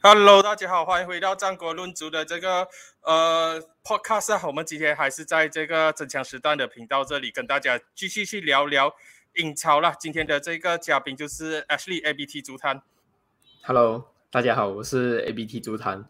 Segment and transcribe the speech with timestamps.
[0.00, 2.68] Hello，大家好，欢迎回到战国论足的这个
[3.00, 4.46] 呃 podcast。
[4.46, 8.94] 我们今天还是在这个真枪实弹的频道这里跟大家继续去聊聊
[9.34, 9.92] 英超了。
[9.98, 12.80] 今天的这个嘉宾就是 Ashley ABT 足坛。
[13.64, 16.08] Hello，大家好，我是 ABT 足坛。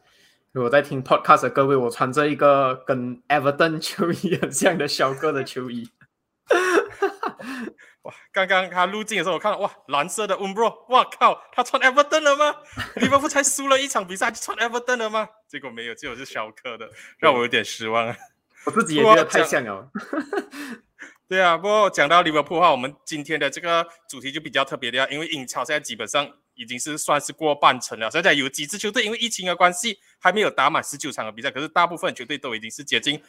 [0.52, 5.88] 如果在听 podcast 的各位，我穿着一个跟 Everton 球衣很像的小哥的球衣。
[8.08, 8.14] 哇！
[8.32, 12.56] 刚刚他入镜的时候，我看到哇，蓝色的 Umbro，哇靠，他穿 Everton 了吗？
[12.96, 15.28] 利物浦才输了一场比赛，就穿 Everton 了吗？
[15.46, 18.16] 结果没有，结果是小克的，让我有点失望啊。
[18.64, 19.90] 我自己也觉得太像了。
[21.28, 26.26] 对啊，不过讲到利物浦的话，我们今天的这个主题就比较特别的，因为英超现在基本上
[26.58, 28.10] 已经是算是过半程了。
[28.10, 33.22] 现在有几支球队因为疫情的关系还没有打满十九场的比赛，可是大部分球队都已经是接近。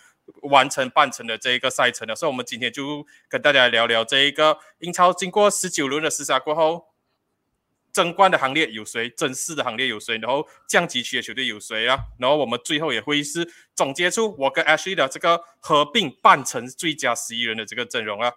[0.43, 6.85] 完成半程的这一个赛程了，所以我们今天就跟大家聊聊这一个英超经过十九轮的厮杀过后，
[7.91, 11.98] 争冠的行列有谁，争四的行列有谁，然后降级区的球队有谁啊？
[12.20, 18.32] 然后我们最后也会是总结出我跟 Ashley 的这个合并半程最佳十一人的这个阵容啊。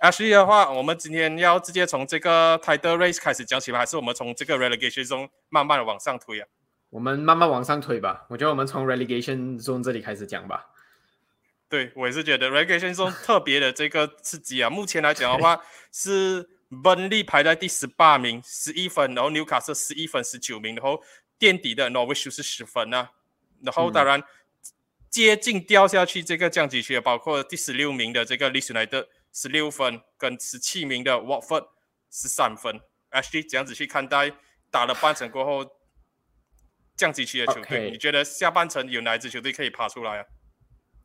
[0.00, 3.78] Ashley 的话，我们今天要直接从这个 Title Race 开始讲起吗？
[3.78, 6.46] 还是我们从这个 Relegation 中慢慢的往上推啊？
[6.90, 8.24] 我们慢慢往上推吧。
[8.30, 10.68] 我觉得我们从 relegation zone 这里开始讲吧。
[11.68, 14.70] 对，我也是觉得 relegation zone 特别的这个刺激啊。
[14.70, 15.60] 目前来讲的话，
[15.92, 16.48] 是
[16.82, 21.02] 本利排在第十八名，十一分，然后纽卡斯十一分，十九名，然后
[21.38, 23.10] 垫底的 Norwich 是十分啊。
[23.62, 24.22] 然后当然
[25.10, 29.06] 接近掉下去这个降级区，包括第十六名的这个 United
[29.40, 31.68] 十六分，跟十七名的 Watford
[32.10, 32.80] 十三分。
[33.12, 34.32] Actually 这样子去看待，
[34.68, 35.78] 打了半程过后。
[36.96, 40.24] 降级区的球队，你觉得下半程有哪一支球队可以爬出来啊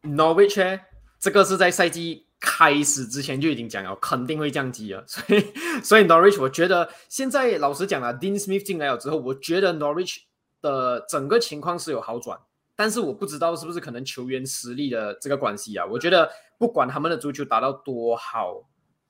[0.02, 0.80] ？Norwich，
[1.20, 5.06] 这个是在赛季开始之前就已经讲了，肯定会降级了。
[5.06, 5.53] 所以，
[5.84, 10.22] 所以 Norwich，我觉得现在老实讲了，Dean Smith 进来了之后，我觉得 Norwich
[10.64, 12.40] 的整个情况是有好转，
[12.76, 15.86] 但是我不知道是不是可能球员实力的这个关系啊。
[15.86, 18.64] 我觉得不管他们的足球打到多好，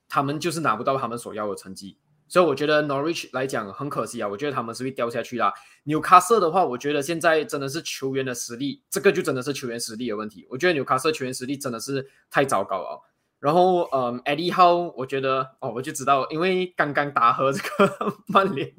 [0.07, 1.97] 他们就是拿不到他们所要的成绩。
[2.27, 5.53] 所以我觉得 Norwich 来讲很可惜啊，我觉得他们是会掉下去啦。
[5.83, 10.47] 纽卡斯的话，我觉得现在真的是球员的实力，这个就真的是球员实力的问题。
[10.49, 13.01] 我觉得纽卡斯球员实力真的是太糟糕了。
[13.39, 17.93] 然后，嗯，Eddie Howe，我觉得哦，我就知道，因为刚刚打和这个
[18.27, 18.73] 曼联，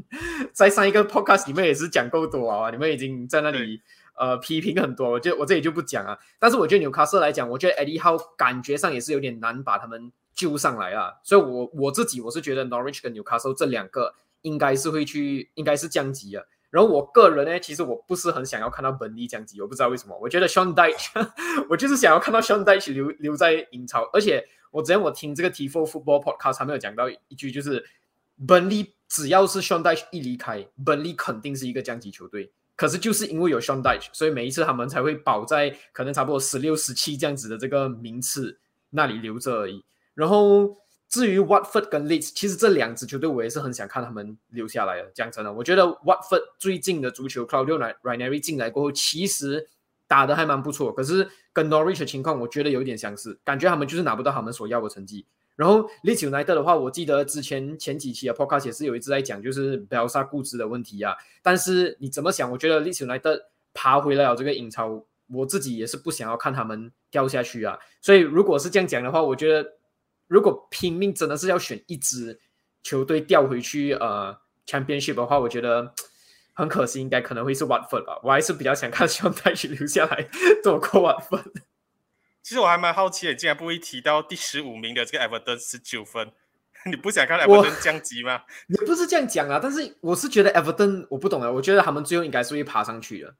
[0.52, 3.82] 在上一个 podcast 里面也是讲够多啊，你们已经在那里
[4.16, 6.18] 呃批评很多，我就我这里就不讲啊。
[6.38, 10.12] 但是我觉得纽卡斯来讲，我觉得 Eddie Howe 感觉上也是有点难把他们。
[10.36, 11.14] 救上来啊！
[11.22, 16.42] 所以，我我自己我是觉得 Norwich 跟 Newcastle 这两个应该是会去，应该是降级啊。
[16.70, 20.18] 然后，我个人呢，其实我不是很想要看到本地降级，我不知道为什么。
[20.20, 21.30] 我觉得 Sean Dyche，
[21.70, 24.02] 我就是想要看到 Sean Dyche 留留在英超。
[24.12, 27.84] 而且，我之前我听这个 T4 Football Podcast 还没有讲到一句，就是
[28.44, 32.50] 本地只要是 Sean Dyche 一离开，本地肯定是一个降级球队。
[32.76, 38.58] 可是就是因为有 Sean Dyche，所以每一次他们才会保在可能差不多十六、十七这样子的这个名次
[38.90, 39.84] 那里留着而已。
[40.14, 40.76] 然后
[41.08, 45.10] 至于 Watford 跟 Leeds，其实这两支球队我也是很想看他们留下来的。
[45.14, 49.68] 讲真的，我觉得 Watford 最近的足球，Claudio Ranieri 进来过后，其实
[50.08, 50.92] 打的还蛮不错。
[50.92, 55.26] 可是跟 Norwich 的情况，我觉得有点相似，感觉他们就是拿不到他们所要的成绩。
[55.56, 61.14] 然后 Leeds United 的话，我记得之前前几期的 Podcast 也是有一直在讲，就是 b e l s a 固执的问题啊。
[61.42, 62.50] 但是你怎么想？
[62.50, 63.40] 我觉得 Leeds United
[63.72, 67.78] 爬回来了这个英超，我自己也是不想要看他们掉下去啊。
[68.00, 69.72] 所以如果是这样讲的话，我觉得。
[70.26, 72.40] 如果拼命真的是要选一支
[72.82, 74.34] 球队调回去呃
[74.66, 75.92] Championship 的话，我觉得
[76.54, 78.18] 很可惜，应该可能会是 Watford 吧。
[78.22, 80.26] 我还是比较想看 希望带去留下来
[80.64, 81.52] 做过 Watford。
[82.44, 86.30] 其实我还蛮好奇，你竟然不会提到第十五名的这个 Everton 十九分，
[86.84, 88.42] 你不想看 Everton 降级吗？
[88.68, 93.34] 也不是这样讲啊，但是我是觉得 Everton 我不懂啊，我觉得他们最后应该是会爬上去的。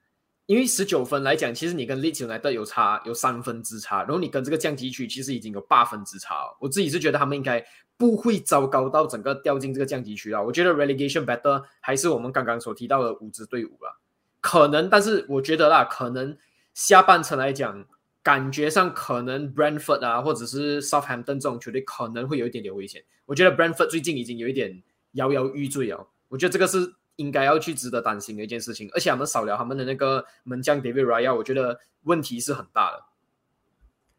[0.47, 6.35] 因为十九分来讲，其实你跟利兹来的有差有三分之差，然后你跟这个降级区其实已经有八分之差。
[6.59, 7.63] 我自己是觉得他们应该
[7.99, 10.43] 不会糟糕到整个掉进这个降级区啊。
[10.43, 14.01] 我觉得 relegation better 还是我们刚刚所提到的五支队伍吧。
[14.41, 16.37] 可能，但是我觉得啦，可能
[16.75, 17.87] 下半程来讲，
[18.25, 23.05] 感觉上可能 Brentford 啊，或者是 Southampton 这种球队可能会有一点点危险。
[23.27, 24.83] 我觉得 Brentford 最近已经有一点
[25.13, 26.09] 摇摇欲坠哦。
[26.27, 26.97] 我觉得这个是。
[27.17, 33.05] 应该要去值得担心的一件事情，而且他们少了他们的那个门将 David Raya，我觉得问题是很大的。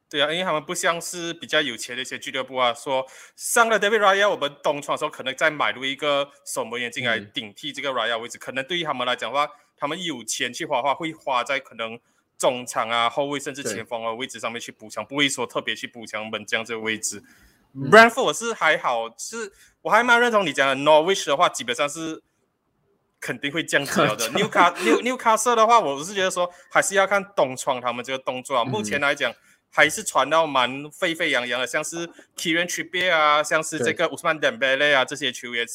[0.09, 3.05] 对啊，因为他们不像是比较有钱的一些俱乐部啊，说
[3.35, 11.99] 上了 David Raya，我们东窗的时候可能再买入一个守门员进来顶替这个 Raya 位置，可能对于他们来讲的话，他们有钱去花话，会花在可能
[12.37, 17.23] 中场啊、后卫甚至前锋的位置上面去补强，不会说特别去补强门将这个位置。
[17.75, 19.51] Brentford 是还好，是
[19.81, 22.23] 我还蛮认同你讲的 Norwich 的话，基本上是。
[23.21, 24.29] 肯定会降级了的。
[24.37, 28.63] Newcastle 的话，我是觉得说还是要看东窗他们这个动作啊。
[28.63, 29.33] 目前来讲，
[29.71, 32.07] 还是传到蛮沸沸扬扬的，像是
[32.37, 35.65] Kieran Trippier 啊，像是这个 Usman Dembele 啊这些球员，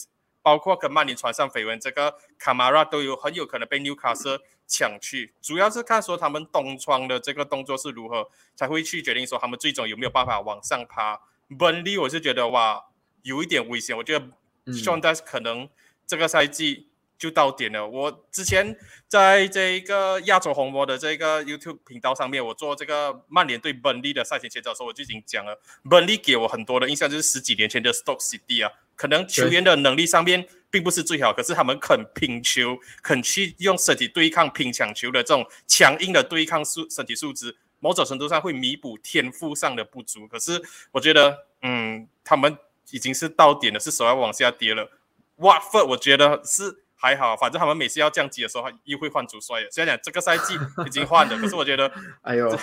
[0.43, 5.35] 包括跟曼联传上绯闻，这个 Camara 都有很有可能被纽卡斯抢去。
[5.41, 11.21] 主要是看说他们东窗的这个动作是如何，才会去决定说他们最终有没有办法往上爬。
[11.59, 12.85] 本利我是觉得哇，
[13.23, 13.97] 有一点危险。
[13.97, 14.27] 我觉得
[14.67, 15.69] Sean Dyche 可能
[16.07, 16.89] 这个赛季
[17.19, 17.87] 就到点了。
[17.87, 18.79] 我之前
[19.09, 25.61] 在这个亚洲红魔的这个 YouTube 频道上面，我做这个曼联对本利的赛前前兆的时候，我就已经讲了，
[25.91, 37.57] 本利给我很多的印象就是十几年前的 Stoke City 啊，可能球员的能力上面并不是最好，可是他们肯拼球，肯去用身体对抗拼抢球的这种强硬的对抗素身体素质。
[37.79, 40.61] 某种程度上会弥补天赋上的不足，可是
[40.93, 42.55] 我觉得，嗯，他们
[42.91, 44.91] 已经是到点了，是手要往下跌了。
[45.39, 49.67] Watford 我觉得是还好，反正他们每次要降级的时候又会换主帅。
[49.71, 52.55] 虽然讲这个赛季已经换了，可是我觉得， 哎呦，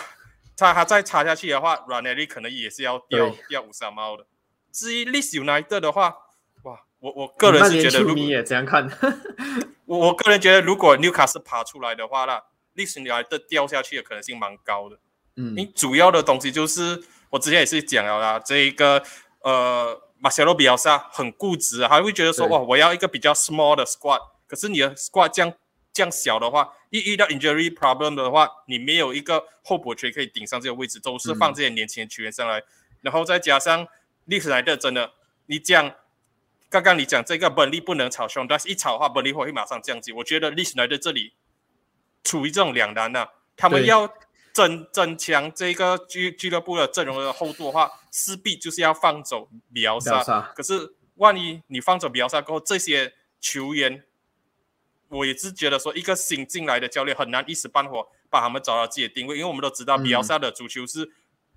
[0.56, 4.28] 他他再插下去的话 r a n e l y 可能也是要掉掉五三猫的。
[4.72, 6.16] 至于 Leeds United 的话，哇，
[7.00, 8.90] 我我个人是觉得，如果也这样看，
[9.86, 12.42] 我我个人觉得，如果纽卡斯爬出来的话，那
[12.76, 14.98] Leeds United 掉下去的可能性蛮高的。
[15.36, 19.04] 嗯，你主要的东西就是我之前也是讲了啦，这一个
[19.42, 25.54] 呃马塞洛比奥萨很固执，还会觉得说哇，我要一个比较 small 的 squad，可是你的 squad 这样
[25.94, 32.64] 这样小的话，一遇到 injury problem 的话，你没有一个后补权可以顶上这个位置，都是放这些年轻的球员上来，
[33.02, 33.88] 然后再加上
[34.26, 35.12] 历史来的真的，
[35.46, 35.94] 你讲
[36.69, 40.12] 刚刚你讲这个本利不能炒凶，但是一炒的话，本利会马上降级。
[40.12, 41.34] 我觉得历史来的这里
[42.24, 44.12] 处于这种两难啊，他们要。
[44.54, 50.24] 增增强这个俱俱乐部的阵容的厚度的话，势必就是要放走比奥萨。
[50.56, 54.04] 可是，万一你放走比奥萨过后，这些球员，
[55.10, 61.08] 我也是觉得说，一个新进来的教练很难一时半会把他们找到自己的定位，因为我们都知道比奥萨的足球是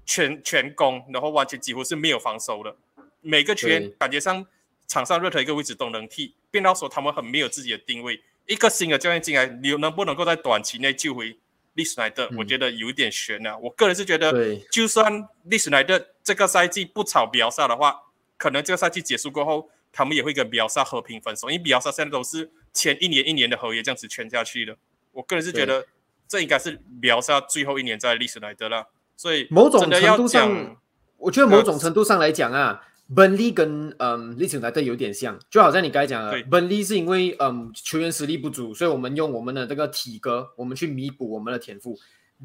[0.05, 2.77] 全全攻，然后完全几乎是没有防守的。
[3.23, 4.47] 每个球员感觉上
[4.91, 8.21] 场上任何一个位置都能踢，变到说他们很没有自己的定位。
[8.47, 11.39] 一个新的教练进来，你能不能够在短期内救回？
[11.75, 13.57] 历史来的，我觉得有一点悬啊。
[13.57, 17.97] 我个人是觉得，就算历史来的这个赛季不炒比奥萨的话，
[18.37, 24.77] 可能这个赛季结束过后，他们也会跟比奥萨和平分手，因为比奥萨现在都是签一年一年的合约这样子签下去的。
[25.13, 25.87] 我个人是觉得，
[26.27, 28.89] 这应该是比奥萨最后一年在历史来的了。
[29.17, 30.77] 所以，某种程度上，
[31.19, 32.89] 我觉得某种程度上来讲啊。
[33.15, 41.99] 本利跟嗯利兹来的有点像，就好像你刚才讲的，本利是因为嗯球员实力不足，所以我们用我们的这个体格，我们去弥补我们的天赋。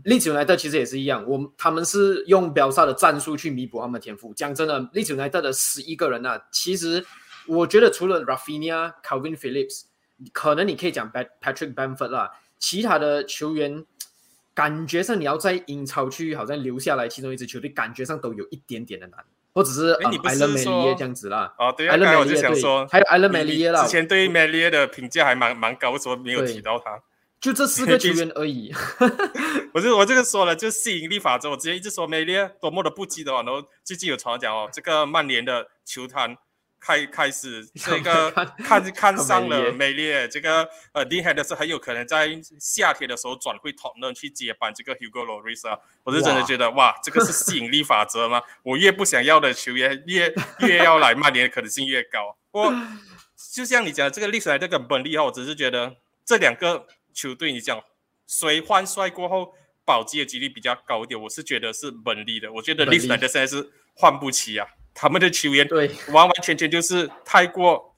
[0.04, 4.34] 利兹来的其实也是一样，我他们是用标萨的战术去弥补他们的天赋。
[4.34, 7.06] 讲真的，利兹来的的十一个人啊，其实
[7.48, 9.84] 我觉得除了 Rafinha、Calvin Phillips，
[10.34, 13.86] 可能你可以讲 Patrick Bamford 啦，其他的球员
[14.54, 19.24] 感觉上你要在英超去好像留下来其中一支球队，感觉上都有一点点的难。
[19.56, 21.52] 或者是哎，你不是说这样子啦。
[21.58, 23.82] 哦，对啊，刚才我就想说，还有艾伦梅利耶啦。
[23.84, 27.02] 之前对梅利耶的评价还蛮蛮高，为什么没有提到他？
[27.40, 28.74] 就这四个球员而已。
[29.74, 31.50] 我就我这个说了，就吸引力法则。
[31.50, 36.38] 我之前一直说梅利耶多么的不羁的话，然后最近有传讲哦，这个曼联的球坛。
[36.86, 38.30] 开开始 这个
[38.64, 42.30] 看看 上了美列，这个呃，厉害的是很有可能在
[42.60, 48.40] 夏天的时候转会讨论去接班这个 Hugo Lloris 啊，我是真的觉得哇，这个是吸引力法则吗？
[48.62, 52.38] 我越不想要的球员越越要来曼联的可能性越高。
[52.52, 52.72] 我
[53.52, 57.82] 就像你讲这个历史来这个本利哈，我只是觉得这两个球队你讲
[58.28, 64.68] 谁换帅过后保级的几率比较高一点，我是觉得是本利的，我觉得历史来的现在是换不起啊。
[64.96, 67.96] 他们的球员对完完全全就是太过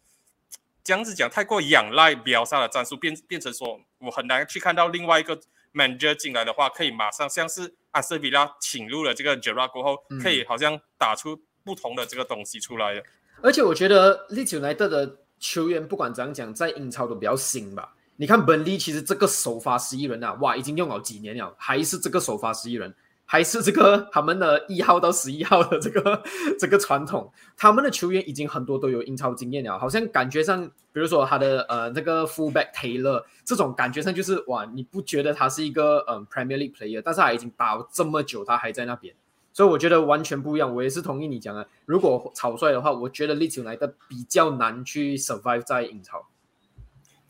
[0.83, 5.39] 这样子讲，太过仰赖秒杀的战术，变变成说我很难去看到另外一个
[5.73, 13.03] manager 进来的话，可以马上像是阿瑟比拉请入了这个 g e r a 过后，可以好像打出不同的这个东西出来的。
[13.43, 17.93] 而且我觉得利兹莱特的球员不管怎样讲，在英超都比较新吧。
[18.15, 22.95] 你看本利其实这个首发十一人啊，哇，已经用了几年了，还是这个首发十一人。
[23.29, 26.23] 还是这个他们的一号到十一号的这个
[26.57, 39.13] 这个传统，他们的球员已经很多都有英超经验了，好像感觉上，比如说他的呃那个 fullback Taylor 这种感觉上就是哇，你不觉得他是一个嗯 Premier League player，但是他已经打这么久，他还在那边，
[39.51, 40.73] 所以我觉得完全不一样。
[40.73, 46.25] 我也是同意你讲的，如果草率的话，我觉得利兹来的比较难去 survive 在英超。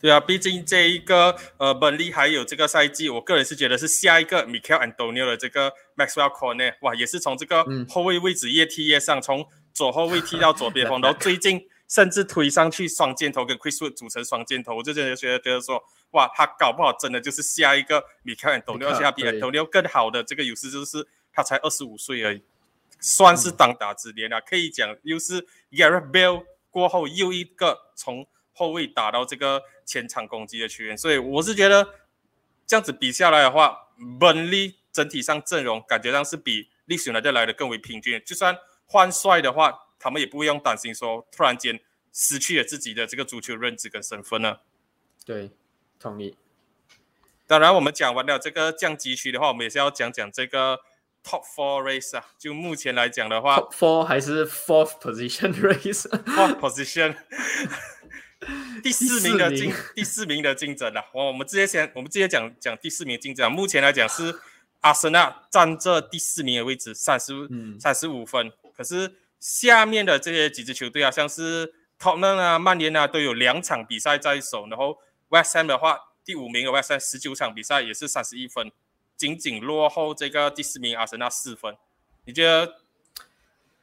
[0.00, 22.42] 对啊，毕竟这一个呃，本利还有这个赛季，我个人是觉得是下一个 Michael Antonio 的这个 Maxwell Cornet，哇，也是从这个后卫位置越踢越上，从左后卫踢到左边锋， 然后最近甚至推上去双箭头跟 Chris Wood 组成双箭头，我就真的觉得觉得说，哇，他搞不好真的就是下一个 Michael Antonio，，而且他比 Doniu 更好的这个优势就是他才二十五岁而已，
[23.00, 28.24] 算是当打之年了，可以讲又是 Gareth Bale 过后又一个从
[28.58, 31.88] 后卫打到这个前场攻击的球员，所以我是觉得
[32.66, 33.88] 这样子比下来的话，
[34.18, 39.84] 本利整体上阵容感觉上是比历史来的来的更为平均，就算换帅的话。
[40.00, 41.80] 他们也不会用担心说突然间
[42.12, 44.58] 失去了自己的这个足球认知跟身份呢。
[45.26, 45.50] 对，
[45.98, 46.36] 同意。
[47.48, 50.78] 当然，我们讲完了这个降级区的话，我们也是要讲讲这个
[51.24, 52.24] Top Four Race 啊。
[52.38, 57.16] 就目前来讲的话，Top Four 还是 Fourth Position Race？Fourth Position，
[58.82, 61.04] 第四名的竞第四名的竞争啊。
[61.12, 63.50] 我我们直接先，我们直接讲讲第四名竞争。
[63.50, 64.34] 目前来讲是
[64.80, 67.32] 阿森纳占这第四名的位置，三十
[67.80, 68.52] 三十五分。
[68.76, 74.68] 可是下面的这些几支球队啊，像是 Tottenham 啊、曼联啊，都有两场比赛在手。
[74.68, 74.96] 然后
[75.30, 78.70] West Ham 的话，第五名的 West Ham 十九场比赛也是三十一分，
[79.16, 81.76] 仅仅落后这个第四名阿森纳四分。
[82.24, 82.82] 你觉得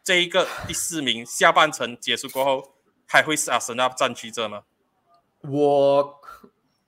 [0.03, 2.74] 这一个第四名下半程结束过后，
[3.05, 4.63] 还会是阿森纳占据着吗？
[5.41, 6.21] 我，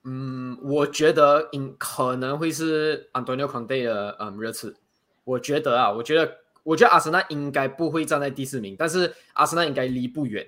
[0.03, 4.75] 嗯，我觉得应可能会是 Antonio Conte 的嗯热刺。
[5.23, 6.37] 我觉得啊，我觉得。
[6.67, 10.45] 我觉得阿森纳应该不会站在第四名，但是阿森纳应该离不远。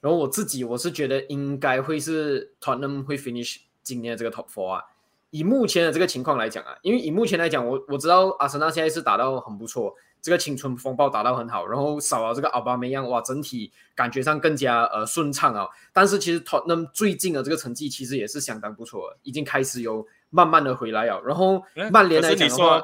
[0.00, 4.82] 然后我自己我是觉得应该会是 Tottenham 会 finish 今年的这个 top four 啊。
[5.28, 15.66] 以目前的这个情况来讲啊，因为以目前来讲，我我知道阿森纳现在是打到很不错，这个青春风暴打到很好，然后少了这个奥巴梅扬，哇，整体感觉上更加呃顺畅啊。
[15.92, 21.20] 但是其实 Tottenham 最近的这个成绩其实也是相当不错，已经开始有慢慢的回来了。
[21.22, 22.82] 然后曼联来讲的话。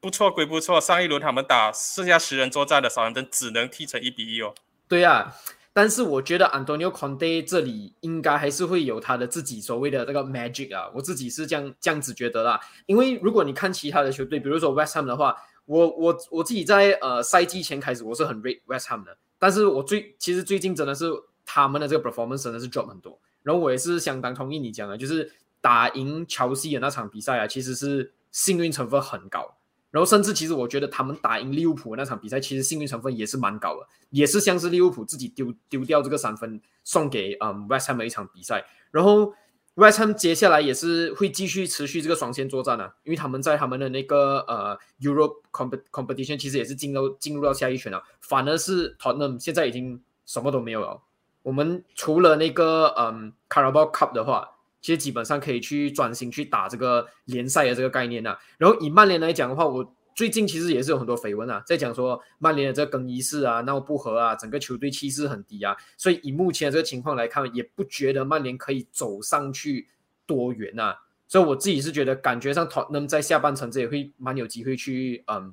[0.00, 4.52] 不错归不错，上一轮他们打剩下十人作战的少人队只能踢成一比一哦。
[4.86, 5.32] 对呀，
[5.72, 12.60] 但是我觉得 Antonio Conte 这里应该还是会有他的自己所谓的这个 magic 啊，我自己是这样这样子觉得啦。
[12.84, 15.34] 因为如果你看其他的球队，比如说 West Ham 的话，
[15.66, 21.10] 我我我自己在呃赛季前开始我是很 rate West Ham 的，但是我最其实最近真的是
[21.44, 23.18] 他们的这个 performance 真的是 drop 很多。
[23.42, 25.30] 然后我也是相当同意你讲的，就是
[25.60, 29.56] 打赢乔西的那场比赛啊，其实是幸运成分很高。
[29.90, 38.64] 然后甚至其实我觉得他们打赢利物浦那场比赛，其实幸运成分也是蛮高的，也是像是利物浦自己丢丢掉这个三分送给嗯 West Ham 的一场比赛。
[38.90, 39.32] 然后
[39.74, 48.02] West Ham 接下来也是会继续持续这个双线作战啊，因为他们在他们的那个呃 Europe competition 其实也是进入进入到下一圈了。
[48.20, 51.00] 反而是 Tottenham 现在已经什么都没有了。
[51.42, 54.50] 我们除了那个嗯 Carabao Cup 的话。
[54.84, 58.36] 其实基本上可以去专心去打这个联赛的这个概念呐。
[58.58, 65.76] 然后以曼联来讲的话，我最近其实也是有很多绯闻啊，在讲说曼联的这个更衣室啊闹不和啊，整个球队气势很低啊。
[65.96, 69.88] 所以以目前的这个情况来看，也不觉得曼联可以走上去
[70.24, 70.94] 多远呐。
[71.26, 75.52] 所以我自己是觉得，感觉上 Tottenham 在下半程这也会蛮有机会去嗯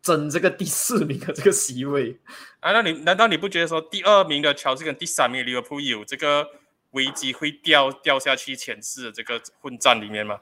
[0.00, 2.18] 争这个第四名的这个席位
[2.60, 2.72] 啊。
[2.72, 6.46] 那你难道你不觉得说第二名的乔治跟第三名的利物浦有这个？
[6.94, 10.38] 危机会掉掉下去前四的这个混战里面吗？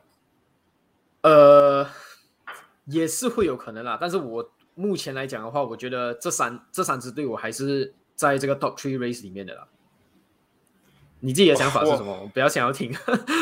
[1.23, 1.89] 呃，
[2.93, 3.99] 也是会有可能啦。
[4.01, 9.67] 但是我目前来讲的话，我觉得这三这三支队伍还是在这个 top three race 里面的啦。
[11.21, 12.23] 你自己的想法是什么？
[12.23, 12.95] 我不要想要听。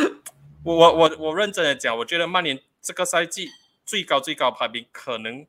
[0.63, 3.49] 我我我我认真的讲，我觉得曼联这个赛季
[3.87, 5.47] 最高最高排名可能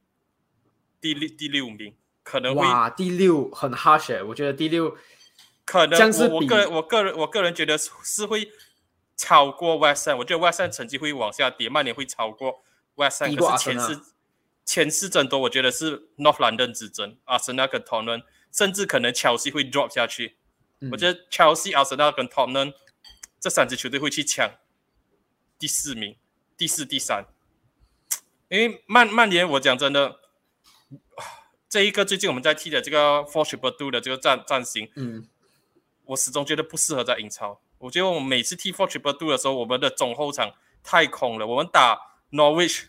[1.02, 1.94] 第六第六名，
[2.24, 4.96] 可能会哇第六很 harsh，我觉得第六。
[5.66, 8.52] 可能我我个人我个人我个人觉得是会
[9.16, 12.62] 超过 West Ham，我觉得 West Ham 成绩会往下跌，曼联会超过
[12.96, 14.02] West Ham，可是前四
[14.66, 20.38] 前四争夺，我觉得是 North London 之争，阿森纳跟 Tottenham，甚至可能 Chelsea 会 drop 下去。
[20.92, 22.74] 我觉得 Chelsea、阿森纳跟 Tottenham
[23.40, 24.52] 这三支球队会去抢
[25.60, 26.16] 第四名、
[26.58, 27.26] 第四、第三。
[28.50, 30.20] 因为曼曼联，我讲真的，
[31.70, 35.28] 这一个最近我们在踢的这个 f o r t r e b l e 的这个战战型，嗯。
[36.06, 37.62] 我始终觉得不适合在英超。
[37.78, 38.88] 我觉得我们每次踢 b o
[39.32, 41.48] 的时候，我们的中后场太空了。
[41.48, 42.86] 我们打 Norwich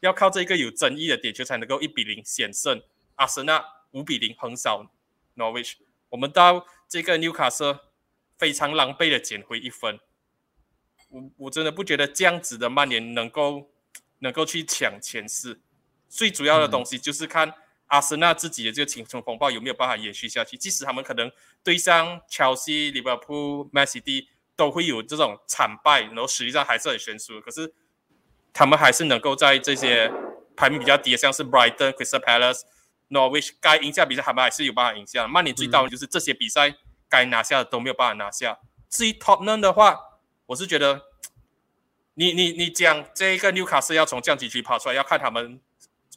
[0.00, 2.82] 要靠这个有争议的点球才能够一比零险胜。
[3.16, 4.90] 阿森纳五比零横扫
[5.34, 5.74] Norwich。
[6.10, 7.78] 我们到这个纽卡斯
[8.38, 9.98] 非常狼狈的捡回一分。
[11.08, 13.70] 我我真的不觉得这样子的曼联能够
[14.20, 15.60] 能够去抢前四。
[16.08, 17.54] 最主要的东西就是看。
[17.88, 20.56] 阿森纳自己的这个青春风暴有没有办法延续下去？
[20.56, 21.30] 即使他们可能
[21.62, 27.40] 对上切尔西、利物浦、曼市的都会有这种惨败，然后实际上还是很悬殊。
[27.40, 27.72] 可是
[28.56, 30.10] 他们还是能够在这些
[30.56, 32.62] 排名比较低的，像是 Brighton、Crystal Palace、
[33.10, 35.28] Norwich 该赢下比赛，他们还是有办法赢下。
[35.28, 36.74] 曼联最大的就是这些比赛
[37.06, 38.58] 该拿下的都没有办法拿下。
[38.88, 40.00] 至于 Tottenham 的话，
[40.46, 41.02] 我是觉得，
[42.14, 45.60] 你你你讲这一个纽卡斯要从降级区跑出来，要看他们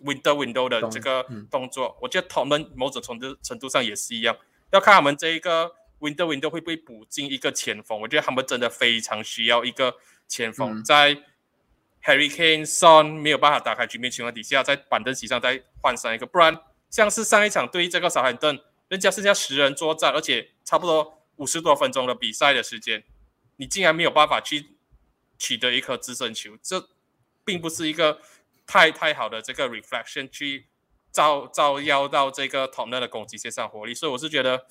[0.06, 1.98] window window 的这个动作。
[2.02, 4.38] 我觉得 Tottenham 某种程度程度上也是一样，
[4.72, 8.00] 要看他们这一个 window window 会不会补进一个前锋。
[8.00, 9.98] 我觉得他们真的非常需要一个
[10.30, 11.22] 前锋，在
[12.04, 23.04] Harry Kane、Son 没有办法打开局面情况底下，在板凳席上再换上一个，不然像是上一场对这个小海顿，人家剩下十人作战，而且差不多五十多分钟的比赛的时间。
[23.58, 24.78] 你竟然没有办法去
[25.38, 26.90] 取得一颗直升球，这
[27.44, 28.22] 并不是一个
[28.66, 30.68] 太太好的这个 reflection 去
[31.12, 34.66] 照照耀到这个 t o n 的攻击线上火力，所以我是觉得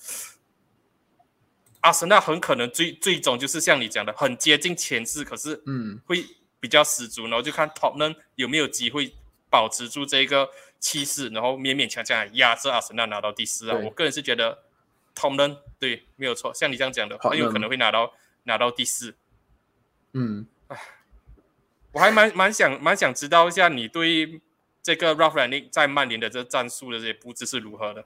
[1.81, 6.25] 阿森纳很可能最最终就是像你讲的，很接近前四，可是嗯会
[6.59, 7.93] 比较十足，然后就看 t o
[8.35, 9.13] 有没有机会
[9.49, 10.49] 保持住这个
[10.79, 13.77] 气势，然后勉勉强强压制阿森纳拿到第四啊。
[13.83, 14.59] 我个人是觉得
[15.13, 18.13] t o 对没有错，像你这样讲的，很有可能会拿到。
[18.43, 19.13] 拿到第四，
[20.13, 20.47] 嗯，
[21.91, 24.41] 我还蛮蛮想蛮想知道一下你对
[24.81, 28.05] 这个 Ralph r a n i n g 在曼联的这战术的这些布置是如何的？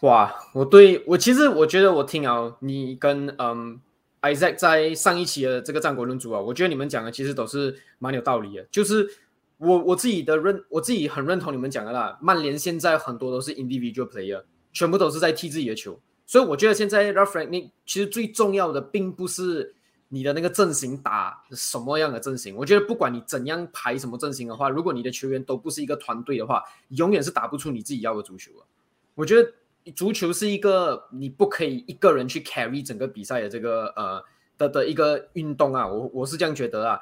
[0.00, 3.80] 哇，我对我其实我觉得我听啊，你跟嗯
[4.22, 8.66] Isaac 在上一期的这个战国论足啊，我觉得你们讲的其实都是蛮有道理的。
[8.70, 9.08] 就是
[9.56, 12.18] 我我自己的认，我自己很认同你们讲的啦。
[12.20, 15.98] 曼联现在很多都是 individual player，全部都是在踢自己的球。
[16.26, 19.74] 所以我觉得现在 Ralph，你其实最重要的并不是
[20.08, 22.54] 你的那个阵型打什么样的阵型。
[22.54, 28.62] 我觉得不管你怎样排什么阵型的话，如果你的球员都不是一个团队的话，永远是打不出你自己要的足球啊。
[29.16, 29.52] 我觉得
[29.94, 34.22] 足球是一个你不可以一个人去 carry 整个比赛的这个呃
[34.58, 35.86] 的的一个运动啊。
[35.86, 37.00] 我我是这样觉得啊。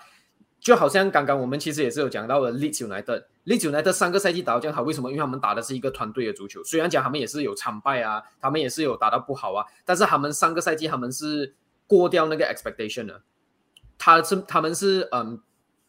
[0.60, 5.08] 就好像刚刚我们其实也是有讲到的，Leeds United，Leeds United 上个赛季打到这样好，为什么？
[5.08, 6.62] 因为他们打的是一个团队的足球。
[6.64, 11.54] 虽然讲他们也是有惨败啊，他们也是有打到不好啊，但是他们上个赛季他们是
[11.86, 13.22] 过掉那个 expectation 的，
[13.96, 15.40] 他是他们是嗯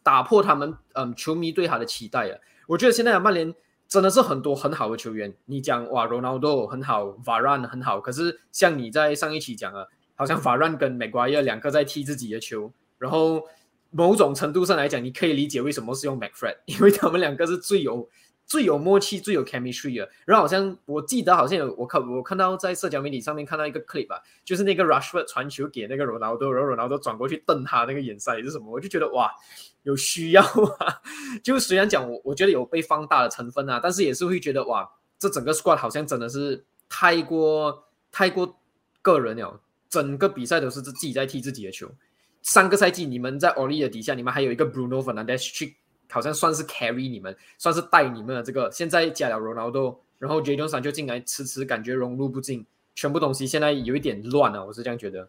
[0.04, 2.38] 打破他们嗯球迷对他的期待啊。
[2.68, 3.52] 我觉得现在的曼联
[3.90, 13.46] 真的是很多很好的球员，你讲哇，Ronaldo 很好，Varane 很好，可是像你在上一期讲了，好像 Varane 跟 Maguire 两个在踢自己的球，然后。
[13.92, 18.08] 某种程度上来讲，你可以理解为什么是用 McFred， 因为他们两个是最有
[18.46, 20.08] 最有默契、最有 chemistry 的。
[20.24, 28.70] 然后好像我记得好像有我看我看到在社交媒体上面看到一个 clip 啊，就是那个 Rushford 传球给那个 Ronaldo，然后 Ronaldo 转过去瞪他那个眼神是什么？
[28.70, 29.32] 我就觉得哇，
[29.82, 31.00] 有需要啊！
[31.42, 34.88] 就虽然讲我我觉得有被放大的成分啊，但是也是会觉得哇，
[35.18, 38.58] 这整个 squad 好像真的是太过太过
[39.00, 41.90] 个人了，整个比赛都是自己在踢自己的球。
[42.42, 45.76] 上个赛季你们在 Oli 的底下，你们还有一个 Bruno Fernandes 去，
[46.10, 48.70] 好像算是 carry 你们，算是带你们的这个。
[48.70, 52.64] 现在加了 Ronaldo，然后 Jadon 就进来，迟迟感觉融入不进，
[52.94, 55.28] 全部东西现在有一点乱了，我是这样觉得。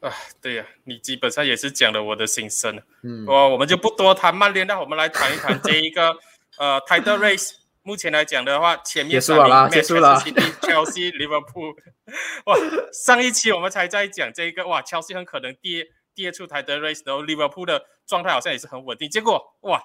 [0.00, 2.82] 啊，对呀，你基本上也是讲了我的心声。
[3.02, 6.16] 嗯，我我们就不多谈曼联那，我们来谈一谈这一个
[6.58, 7.52] 呃 Title Race。
[7.82, 11.74] 目前来讲的话，前面三名结束了，Chelsea、Liverpool。
[12.44, 12.56] 哇，
[12.92, 19.08] 上一期我们才在讲这个，哇，Chelsea 很可能跌跌出 title race，然后 Liverpool 的状态好像也是很稳定。
[19.08, 19.82] 结果，哇，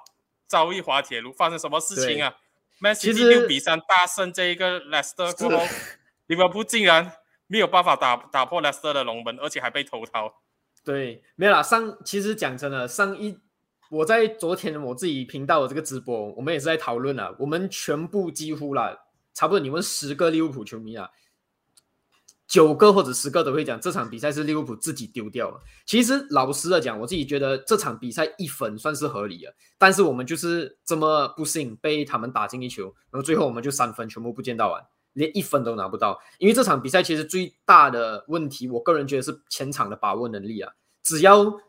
[0.48, 2.36] 遭遇滑铁卢，发生什么事情啊
[2.80, 5.66] ？Man City 六比三大胜这一个 Leicester 过后
[6.28, 7.14] ，Liverpool 竟然
[7.48, 10.34] 没有办法打打破 Lester 的龙门，而且还被投逃。
[10.84, 11.64] 对，没有啦。
[11.64, 13.38] 上其实讲真的，上一。
[13.90, 17.36] 我在昨天我自己频道的这个直播，我们也是在讨论了。
[17.38, 18.98] 我们全部几乎了，
[19.36, 21.08] 差不多你问十个利物浦球迷啊，
[22.48, 25.60] 九个或者十个都会讲这场比赛是利物浦自己丢掉了。
[25.86, 36.20] 其实老实的讲，我自己觉得这场比赛一分算是合理的，但是我们就是这么不幸被他们打进一球，然后最后我们就三分全部不见到完，连一分都拿不到。
[36.38, 40.74] 因为这场比赛其实最大的问题，我个人觉得是前场的把握能力啊。
[41.02, 41.60] 只要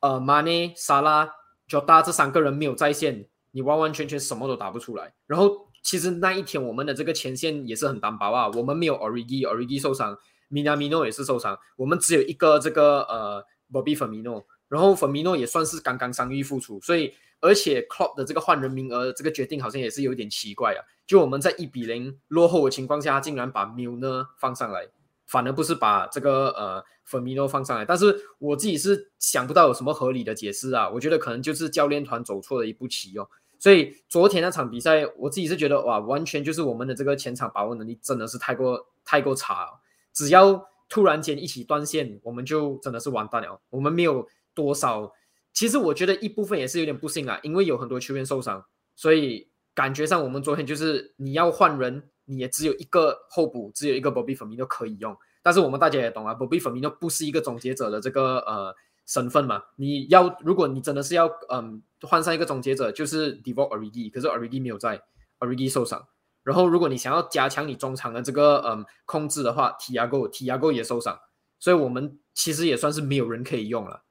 [0.00, 1.34] 呃马内、萨拉。
[1.70, 5.14] 就大这三个人没有在线，你完完全全什么都打不出来。
[5.28, 10.18] 然后其实那一天我们的这个前线也是很单薄啊，我们没有 Origi，Origi 受伤
[10.50, 20.84] ，Minamino 也是受伤，我们只有一个这个呃 Bobby Firmino，然后 Firmino 也算是刚刚伤愈复出，所以而且 Klopp 的这个换人名额这个决定好像也是有点奇怪啊。
[21.06, 24.88] 就我们在一比零落后的情况下，竟然把 Milner 放上来。
[25.26, 30.90] 反而不是把这个呃粉米诺放上来，但是我自己是想不到有什么合理的解释啊。
[30.90, 33.28] 我觉得可能就是教练团走错了一步棋哦。
[33.56, 39.80] 所以昨天那场比赛，我自己是觉得哇，完全就是我们的这个前场把握能力真的是太过太过差了。
[40.12, 43.60] 只要突然间一起断线，我们就真的是完蛋了。
[43.70, 45.12] 我们没有多少，
[45.52, 48.64] 其实我觉得一部分也是有点不幸啊，因为有很多球员受伤，
[48.96, 52.10] 所以感觉上我们昨天就是你要换人。
[52.26, 58.72] 你也只有一个候补，只有一个 Bobby 粉米都可以用，但是我们大家也懂啊，Bobby Firmino 不是一个总结者的这个呃
[59.04, 59.60] 身份嘛。
[59.74, 65.02] 你要如果你真的是要嗯换上一个总结者，就是 d e v o t Origi，可是 Origi 没有在
[65.40, 66.06] ，Origi 受伤。
[66.44, 71.18] 然后如果你想要加强你中场的这个嗯控制的话，Tiago，Tiago 也受伤，
[71.58, 74.04] 所以我们其实也算是没有人可以用了。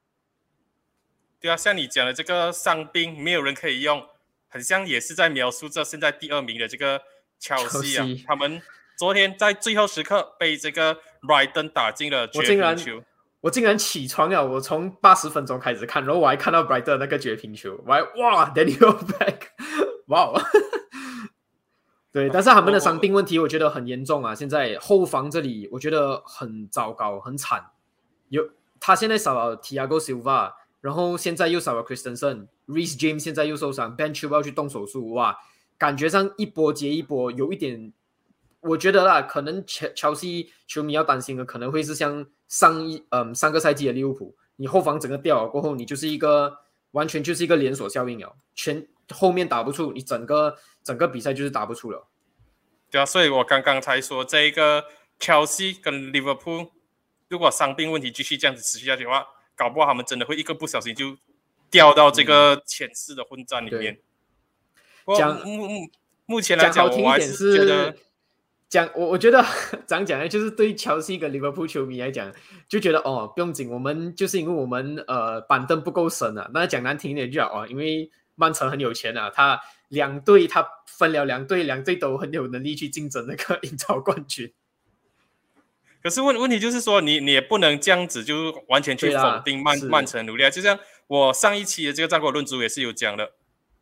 [1.40, 4.04] 对啊，像你讲的这个伤兵，没有人可以用，
[4.46, 7.00] 很像也是在描述着现在第二名的这个
[7.38, 8.60] 乔西啊，他们
[8.98, 13.02] 昨天在最后时刻被这个 Brighton 打进了绝平球。
[13.40, 19.44] 我竟然起床了，我从八十分钟开始看，然后我还看到 Brighton 那个绝平球，我还哇，Daniel Back，
[20.08, 20.38] 哇，
[22.12, 27.70] 对，但是他们的伤病问题我觉得很严重啊，现在后防这里我觉得很糟糕，很惨，
[28.28, 30.59] 有他现在少了 Tiago Silva。
[30.80, 35.38] 然后现在又少了 Christensen，Reece James 现在又受伤，Ben Chilwell 要去动手术，哇，
[35.76, 37.92] 感觉上一波接一波，有一点，
[38.60, 46.60] 我觉得啦，可能乔乔西球迷要担心的，可能会是像上一嗯上个赛季的利物浦，你后防整个掉了过后，你就是一个
[46.92, 52.06] 完全就是一个连锁效应了，全后面打不出，你整个整个比赛就是打不出了。
[52.90, 54.84] 对啊，所以我刚刚才说这一个
[55.18, 56.70] 乔西跟利物浦，
[57.28, 59.26] 如果伤病问题继续这样子持续下去的话。
[59.60, 61.14] 搞不好他们真的会一个不小心就
[61.70, 63.98] 掉到这个前四的混战里面。
[65.18, 65.90] 讲目目
[66.24, 67.94] 目前来讲，我还是觉得
[68.70, 69.44] 讲我我觉得
[69.86, 72.32] 怎 样讲呢，就是对乔西跟利物浦球迷来讲，
[72.68, 76.50] 就觉得哦不用紧，我们就是因为我们呃板凳不够深啊。
[76.54, 84.50] 那讲难听一点就哦，因为曼城很有钱啊，他两队他分了两队，两队都很有能力去竞争那个 英超冠军。
[86.02, 90.50] 可是问问题就是说，你你也不能这样子就完全去否定曼曼城努力啊！
[90.50, 93.32] 就像我上一期的这个战国论足也是有讲的，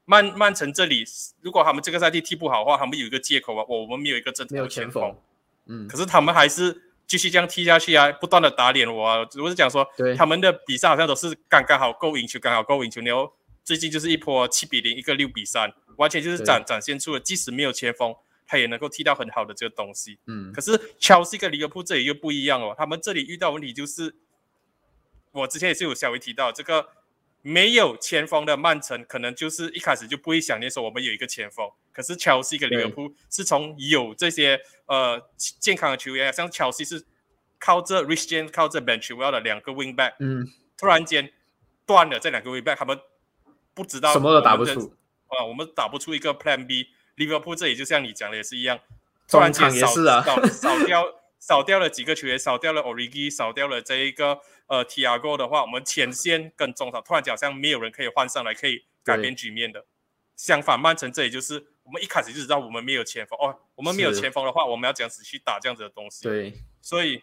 [0.05, 1.05] 曼曼城这里
[1.41, 5.15] 如果他们这个赛季踢不好的话，他们有一个借口啊，我我们没有一个正没有前锋，
[5.67, 9.19] 嗯，可是他们还是继续这样踢下去啊，不断的打脸我啊！
[9.43, 13.01] 我是讲说，他们的比赛好像都是刚刚好够赢球，刚好够赢球。
[13.03, 18.15] 然后最近就是一波七比零，一个六比三，完全就是展展现出了即使没有前锋。
[18.51, 24.17] 他也能够踢到很好的这个东西，嗯，可是乔西跟利物浦这里又不一样哦，他们这里遇到问题就是，
[25.33, 26.89] 我之前也是有稍微提到，这个
[27.43, 37.05] 没有前锋的曼城，可能就是一开始就不会想念说我们有一个前锋，可是乔西跟利物浦是从有这些呃健康的球员，像乔西是
[37.59, 41.31] 靠着 Rich James 靠着 Benchwell 的两个 Wing Back，嗯，突然间
[41.85, 42.99] 断了这两个 Wing Back，他们
[43.75, 44.95] 不知道什么都打不出，
[45.27, 46.89] 啊，我们打不出一个 Plan B。
[47.19, 48.79] 利物浦这里就像你讲的也是一样，
[49.29, 59.85] 突然间少少少掉少掉了几个球员，少掉了 Origi，少掉了这一个呃 Tiago 的话，我们前线跟中场突然间好像没有人可以换上来，可以改变局面的。
[60.37, 66.23] 相反，曼城这里就是我们一开始就知道我们没有前锋哦，我们没有前锋的话，我们要这样子去打这样子的东西。
[66.23, 67.23] 对，所以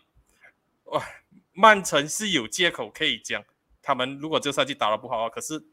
[0.86, 1.02] 哇，
[1.54, 3.42] 曼城是有借口可以讲，
[3.82, 5.64] 他们如果这赛季打得不好啊，可是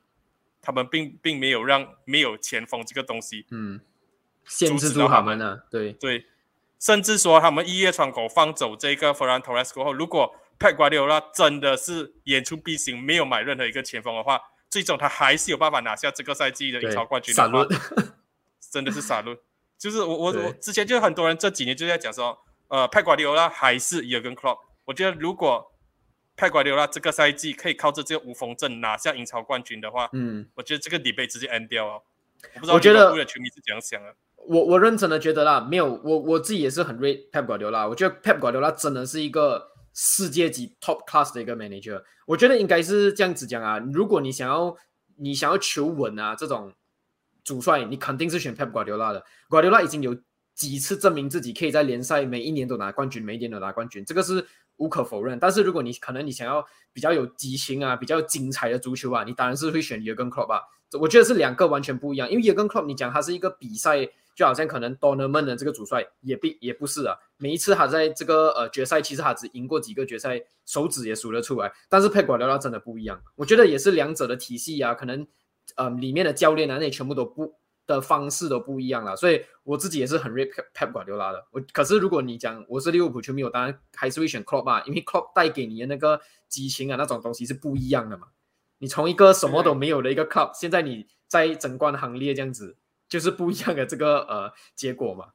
[0.60, 3.80] 他们并并没有让没有前锋这个东西，嗯。
[4.46, 6.26] 限制住他们了，对对，
[6.78, 17.66] 甚至说他们一月窗口放走这个 Ferran Torres 过后，如果 Pep Guardiola 真的是言出必行，没有买任何一个前锋的话，最终他还是有办法拿下这个赛季的英超冠军的话，
[18.70, 19.36] 真的是傻论。
[19.78, 24.58] 就是我我我之前就很多人这几年就在讲说，呃，Pep Guardiola 还是 Jurgen Klopp。
[24.84, 25.72] 我觉得如果
[26.36, 32.02] Pep Guardiola 这个赛季可以靠着这个无锋阵拿下英超冠军的话，嗯，我觉得这个 debate 直接 end 掉哦。
[32.54, 34.14] 我不知道我觉得的球迷是怎样想的。
[34.48, 42.02] 我我认真的觉得啦，没有我我自己也是很 rate Pep Guardiola，我觉得 Pep Guardiola 真的是一个世界级 top class 的一个 manager。
[42.26, 44.76] 我觉得应该是这样子讲啊，如果你想要
[45.16, 46.72] 你想要求稳啊，这种
[47.44, 49.24] 主帅你肯定是选 Pep Guardiola 的。
[49.48, 50.16] Guardiola 已经有
[50.54, 54.44] 几次证明自己可以在联赛每一年都拿冠军，每一年都拿冠军，这个是
[54.76, 55.38] 无可否认。
[55.38, 60.60] 但是如果你可能你想要比较有激情啊，比较精彩的足球啊，你当然是会选 Jurgen Klopp 啊。
[60.98, 64.08] 我觉得是两个完全不一样，因为 Jurgen Klopp 你讲他是一个比赛。
[64.34, 71.70] 就好像可能 Dortmund 的这个主帅也并也不是啊，每一次他在这个呃决赛，其实他只赢过几个决赛，手指也数得出来。
[71.88, 75.26] 但是佩瓜迪奥拉真的不一样，我觉得也是两者的体系啊，可能
[75.76, 77.54] 呃里面的教练啊那全部都不
[77.86, 79.14] 的方式都不一样了。
[79.14, 81.46] 所以我自己也是很 rate 佩瓜迪奥拉的。
[81.50, 86.18] 我可是如果你讲我是利物浦球迷，我当然还是会选 Klopp 啊，因为 Club 带给你的那个
[86.48, 88.28] 激情啊那种东西是不一样的嘛。
[88.78, 92.78] 你从一个什么都没有的一个 Club，现在你在整冠行列这样子。
[93.12, 95.32] 就是不一样的这个呃结果嘛。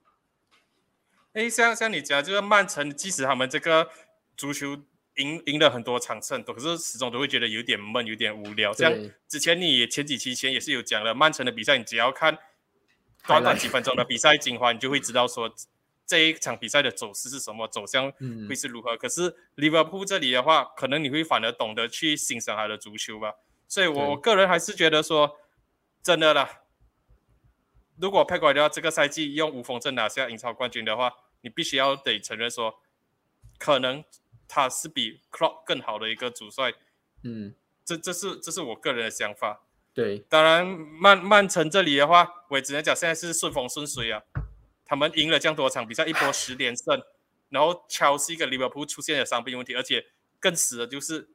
[1.34, 3.88] 哎，像像你讲，就是曼城，即使他们这个
[4.36, 4.76] 足球
[5.18, 8.74] 赢赢了很多场胜，可是始终都会觉得有点闷，有点无聊。
[8.74, 8.92] 像
[9.28, 12.36] 之前你前几期前也是有讲了，曼城的比赛，你只要看
[13.28, 15.54] 短短几分钟的比赛精华，你就会知道说
[16.08, 18.98] 这一场比赛的走势是什么，走向嗯会是如何。
[18.98, 23.36] 可是利物浦这里的话，可能你会反而懂得去欣赏他的足球吧。
[23.68, 25.38] 所以我个人还是觉得说，
[26.02, 26.62] 真的啦，
[28.00, 32.80] 如果佩瓜迪奥这个赛季用无锋阵拿下英超冠军的话，你必须要得承认说，
[33.58, 34.04] 可能
[34.48, 36.74] 他是比 Klopp 更好的一个主帅。
[37.24, 39.64] 嗯，这这是这是我个人的想法。
[39.94, 44.22] 对，当然，曼曼城这里的话，我也只能讲现在是顺风顺水啊。
[44.86, 47.02] 他们赢了这样多场比赛，一波十连胜，
[47.50, 50.06] 然后切尔西跟利物浦出现了伤病问题，而且
[50.40, 51.30] 更死的就是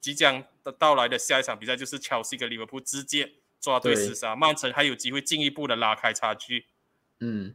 [0.00, 6.66] 即将的到来的下一场比赛，就是切尔西跟利物浦直接抓对对厮杀，曼城还有机会进一步的拉开差距。
[7.20, 7.54] 嗯，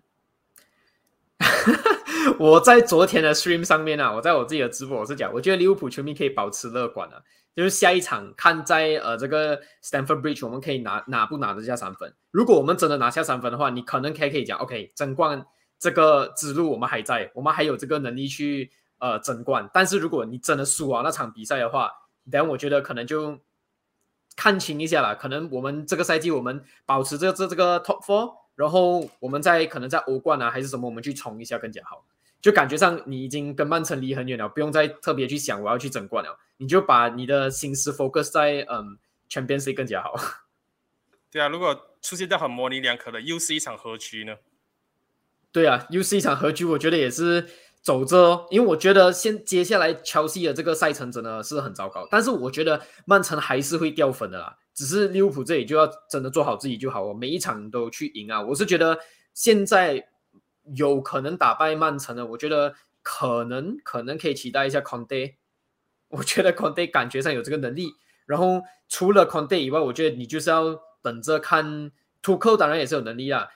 [2.39, 7.21] 我在昨天的 stream 上面啊，我在我自己的直播我是讲，我觉得利物浦球迷可以保持乐观啊，
[7.55, 12.13] 就是下一场看在呃这个 Stamford Bridge 我们可以拿拿不拿得下三分。
[12.31, 15.45] 如果我们真的拿下三分的话，你可能可以可以讲 OK 争冠
[15.77, 19.69] 这个之路我们还在，我们还有这个能力去呃争冠。
[19.73, 21.91] 但是如果你真的输啊那场比赛的话，
[22.31, 23.37] 等我觉得可能就
[24.35, 32.05] 看清一下了，可能我们这个赛季我们保持这这这个 top four，然后我们在可能在欧冠啊还是什么，我们去冲一下更加好。
[32.41, 38.97] 就感觉上你已经跟曼城离很远了，不用再特别去想我要去争冠了，你就把你的心思 focus 在嗯
[39.29, 40.15] Champions League 更加好。
[41.29, 44.37] 对啊，如果出现在很模棱两可的，又是一场合局呢？
[45.51, 47.47] 对啊，又是一场合局，我觉得也是
[47.81, 58.41] 走着哦，因为我觉得现接下来乔西的这个赛程真的是很糟糕，但是我觉得曼城还是会掉粉的啦，只是利物浦这里就要真的做好自己就好哦，每一场都去赢啊！
[58.41, 58.99] 我是觉得
[59.33, 60.07] 现在
[60.75, 65.33] 有可能打败曼城的，我觉得可能可能可以期待一下 Conte，
[66.09, 67.93] 我觉得 Conte 感觉上有这个能力，
[68.27, 71.91] 然后除了 Conte 以外，我觉得你就是要等着看
[72.21, 73.49] t u c h e l 当然也是有能力啦。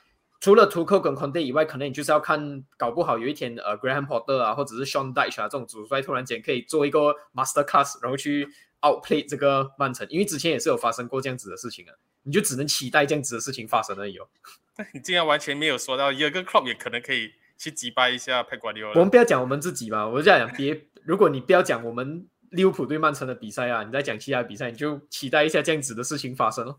[0.46, 8.48] 除了 e l 跟 Conte 以外，可能你就是要看，搞不好有一天呃 Graham Potter 啊，或者是 Sean Dyche 啊这种主帅突然间可以做一个 Master Class，然后去
[8.82, 14.28] outplay 这个曼城，因为之前也是有发生过这样子的事情啊，你就只能期待这样子的事情发生而已哦。
[14.94, 26.78] 你竟然完全没有说到 Jurgen Klopp 也可能可以去击败一下佩瓜迪奥我们不要讲我们自己嘛，我就这样讲，别如果你不要讲我们利物浦对曼城的比赛啊，你再讲其他比赛，你就期待一下这样子的事情发生哦。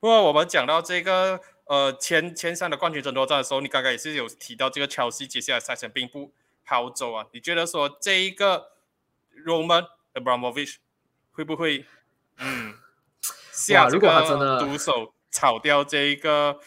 [0.00, 6.32] 不过我们讲到这个呃前前三的冠军争夺战的时候，你刚刚也是有提到这个切尔西接下来赛程并不
[6.64, 7.26] 好走啊。
[7.32, 8.72] 你觉得说这一个
[9.46, 10.76] Roman Abramovich
[11.30, 11.86] 会不会
[12.38, 12.74] 嗯
[13.52, 16.58] 下这如果他真的个毒手炒掉这一个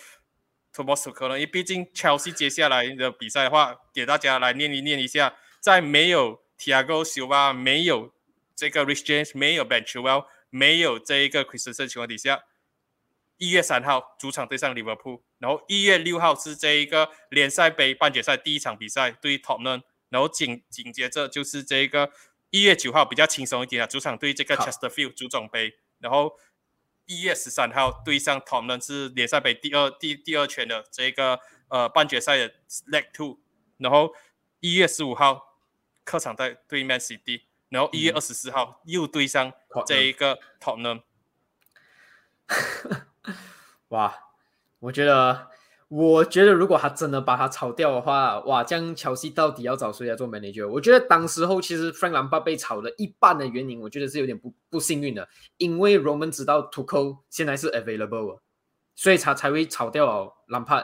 [0.73, 1.36] Thomas Tuchel 呢？
[1.36, 8.13] 因为毕竟切尔西接下来的比赛的话，给大家来念一念一下，在没有 Thiago Silva、没有
[8.55, 12.43] 这个 Rich James、没有 Ben Chilwell、没有这一个 Christensen 情况底下。
[13.38, 22.12] 一月三号主场对上利物浦，然后一月六号是这一个联赛杯半决赛第一场比赛对 Tottenham，然后紧紧接着就是这个
[22.50, 26.38] 一月九号比较轻松一点啊，主场对这个 Chesterfield 足总杯，然后
[27.06, 32.54] 一月十三号对上 Tottenham 是联赛杯第二第第二圈的这个呃半决赛的
[32.91, 33.39] Leg Two，
[33.78, 34.15] 然后
[34.62, 35.60] 一月十五号
[36.06, 39.52] 客场在对 Man City，然后一月二十四号又对上
[39.86, 41.02] 这一个 Tottenham。
[43.89, 44.13] 哇，
[44.79, 45.47] 我觉得，
[45.88, 50.67] 我觉得如果他真的把他炒掉的话，哇，这样乔西到底要找谁来做 manager？
[50.67, 58.39] 我觉得当时候其实 Frank 兰帕被炒了一半的原因，我觉得是有点不不幸运的，因为 Roman 知道 t u c h e l 现在是 available，
[58.95, 60.83] 所以他才会炒掉兰帕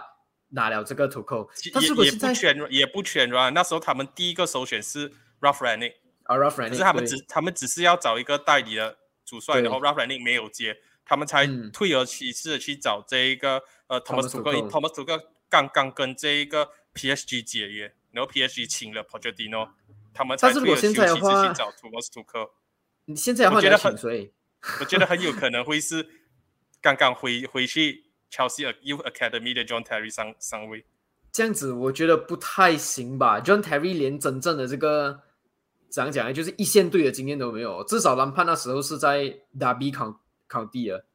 [0.49, 6.69] 拿了这个 t u c h e l 但是如果也也不全也不全然，那时候他们第一个首选是 Ralph Rangnick，啊 r a f r a
[6.69, 10.77] 可是他们只他们只是要找一个代理的主帅，然后 Ralph Rangnick 没有接，
[11.11, 19.71] 他们才嗯退而其次的去找这一个呃 Thomas Thomas Tuchel，因为 Tuchel Thomas Tuchel 刚刚跟这一个 PSG 解约，然后 PSG 请了 Pochettino，
[20.13, 22.51] 他们才退而其次去找 Thomas Tuchel，
[23.03, 24.31] 你现在的话你要我觉得很？
[24.79, 26.07] 我觉得很有可能会是
[26.79, 30.85] 刚刚回回去 Chelsea Youth Academy 的 John Terry 上上位。
[31.33, 33.41] 这样子我觉得不太行吧。
[33.41, 35.23] John Terry 连真正的这个
[35.89, 37.83] 怎样讲呢，就是一线队的经验都没有。
[37.83, 40.20] 至少兰帕那时候是在 Derby 考
[40.51, 41.05] 考地了，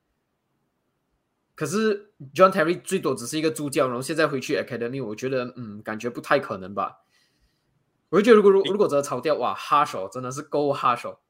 [1.54, 7.00] 可是 John Terry 最多只是一个助教，然后现在回去 Academy，我觉得嗯，感觉不太可能吧。
[8.08, 11.20] 我就觉得如果如如果真的炒掉，哇，哈手真的是够哈手。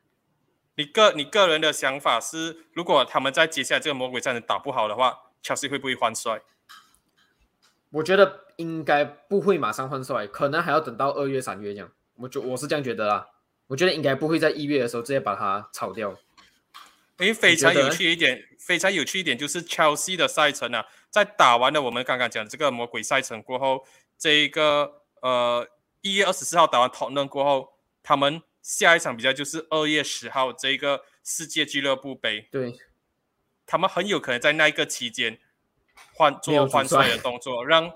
[0.76, 6.42] 你个你个人的想法是，如果他们在接下来这个魔鬼战争打不好的话，切尔西会不会换帅？
[7.90, 11.90] 我觉得应该不会马上换帅，可能还要等到二月、三月这样。
[12.16, 13.28] 我就我是这样觉得啦。
[13.68, 16.16] 我觉得应该不会在一月的时候直接把它炒掉。
[17.18, 23.86] 因为非常有趣一点，非常有趣一点就是切尔西的赛程啊，在打完了我们刚刚讲这个魔鬼赛程过后，
[24.18, 25.66] 这一个呃
[26.02, 32.48] 一月二十四号打完讨论过后，他们下一场比赛就是二月十号这个世界俱乐部杯。
[32.50, 32.74] 对，
[33.66, 35.38] 他们很有可能在那一个期间
[36.12, 37.90] 换做换帅的动作，让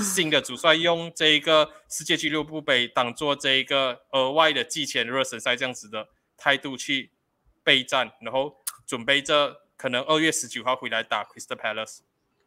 [0.00, 6.06] 新的主帅用这一个世界俱乐部杯当做这一个额外的季前热身赛这样子的
[6.36, 7.10] 态度去
[7.64, 8.59] 备战，然后
[8.90, 11.98] 准备着可能二月十九号回来打 Crystal Palace。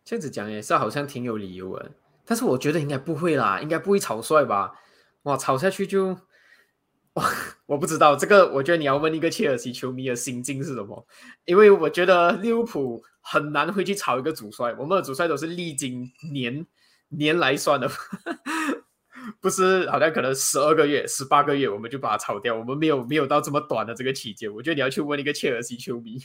[0.03, 1.89] 这样子讲也是好像挺有理由的，
[2.25, 4.73] 但是我觉得应该不会啦，应该不会草率吧？
[5.21, 6.19] 哇，吵下去就，
[7.65, 11.07] 我不知道这个，我觉得你要问一个切尔西球迷的心境是什么，
[11.45, 16.67] 因为我觉得利物浦很难会去炒一个主帅，我们的主帅都是历经年
[17.07, 17.89] 年来算的，
[19.39, 26.19] 不是好像可能十二个月、十八个月我们就把它炒掉，我们没有没有到这么短的这个期间，我觉得你要去问一个切尔西球迷。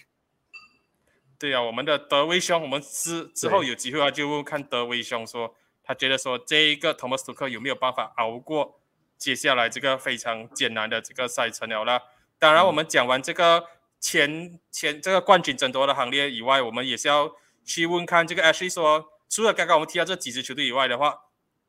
[1.39, 8.81] 对啊，我们的德威兄，我们之之后有机会啊，就问看德威兄说，他觉得说这一个 Thomas 图克有没有办法熬过
[9.17, 12.03] 接下来这个非常艰难的这个赛程了啦。
[12.41, 13.65] 当然，我们讲完这个
[14.01, 17.33] 前前这个冠军争夺的行列以外，我们也是要
[17.65, 21.21] 去问看这个 Ashley 说，除了刚刚我们提到这几支球队以外的话，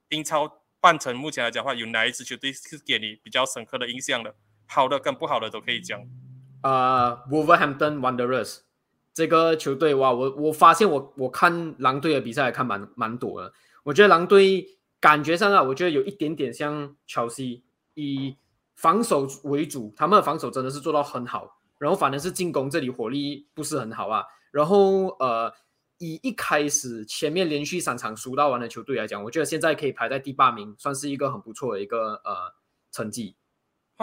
[0.10, 4.36] 英超半程目前来讲的话，有哪一支球队是给你比较深刻的印象的？
[4.68, 6.00] 好的跟不好的都可以讲。
[6.62, 8.60] 啊，Wolverhampton Wanderers。
[9.14, 13.52] 这个球队哇，我我发现我我看狼队的比赛看蛮蛮多的。
[13.84, 14.66] 我觉得狼队
[15.00, 17.64] 感觉上啊，我觉得有一点点像乔西，
[17.96, 18.38] 以
[18.76, 21.60] 防守为主，他们的防守真的是做到很好。
[21.78, 24.24] 然后反正是进攻这里火力不是很好啊。
[24.52, 25.54] 然后呃，
[26.00, 32.54] 以一开始前面连续三场输到完的球队来讲，我觉得现在可以排在第八名，算是一个很不错的一个呃
[32.92, 33.36] 成绩。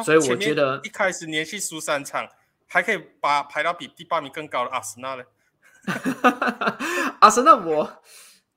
[0.04, 2.28] 所以我觉得一开始连续输三场。
[2.68, 5.22] 还可以把排到比第八名更高的阿森纳呢？
[7.22, 8.02] 阿森纳我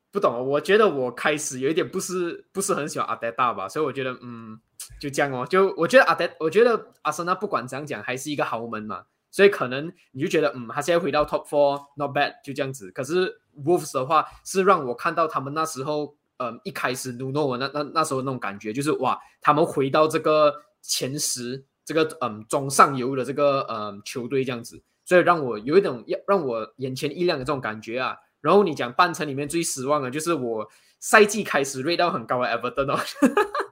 [0.09, 4.59] 不懂，我觉得我开始有一点不是不是很喜欢阿德大吧，所以我觉得嗯，
[4.99, 5.45] 就这样哦。
[5.45, 12.91] 就我觉得阿德，我觉得阿森纳不管怎样讲，还是一个豪门嘛，所以可能你就觉得嗯，他现在回到 top four，not bad，就这样子。
[12.91, 13.33] 可是
[13.65, 21.65] Wolves 的话，是让我看到他们那时候嗯一开始努诺文那那那时候那种感觉，就是哇，他们回到这个前十。
[21.85, 28.15] 这个嗯中上游的这个嗯球队这样子，所以让我有一种要让我眼前一亮的这种感觉啊。
[28.41, 32.99] 然后你讲半程里面最失望的，就是我赛季开始 rate 到很高的 Everton 哦，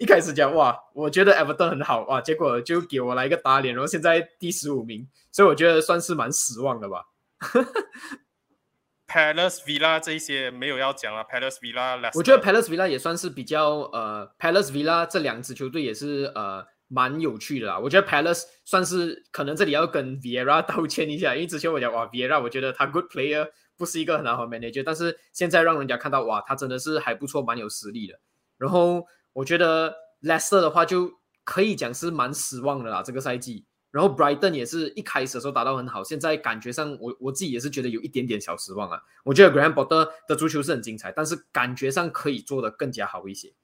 [0.00, 7.04] 一开始讲哇，我觉得 Everton 很好哇，结果就给我来一个打脸，然后现在第十五名，所以我觉得算是蛮失望的吧。
[9.06, 16.66] Palace Villa 这一些没有要讲了，Palace Villa，我觉得 Palace Villa 也算是比较呃，Palace Villa 这两支球队也是呃。
[16.90, 28.18] 蛮有趣的啦，我觉得 Palace 算是可能这里要跟 Vieira 道歉一下，因为之前我讲哇 Vieira，我觉得他 good player 不是一个很好的 manager，但是现在让人家看到哇，他真的是还不错，蛮有实力的。
[28.56, 29.06] 然后
[29.38, 31.12] 我觉得 Leicester 的话就
[31.44, 33.64] 可以讲是蛮失望的啦，这个赛季。
[33.92, 39.00] 然后 Brighton 也是一开始的时候打到很好，现在感觉上我我自己也是觉得有一点点小失望啊。
[39.22, 43.54] 我觉得 Graham Potter 的足球是很精彩，但是感觉上可以做的更加好一些。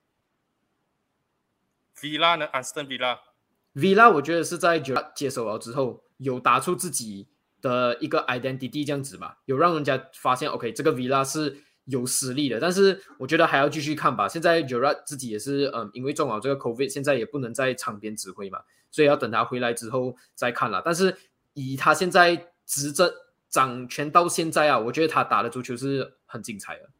[1.98, 4.78] Villa 呢？Aston Villa，Villa 我觉得是在
[5.14, 7.26] 接手了之后，有打出自己
[7.60, 12.59] 的一个 identity 这样子吧，有让人家发现 OK，这个 Villa 是有实力的。
[12.61, 14.29] 但是我觉得还要继续看吧。
[14.29, 20.83] 现在 Gerard 自己也是，嗯，因为中了这个 COVID，现在也不能在场边指挥嘛，所以要等他回来之后再看了。
[20.85, 21.16] 但是
[21.53, 23.12] 以他现在执政
[23.49, 26.90] 掌权到现在啊，我觉得他打的足球是很精彩的。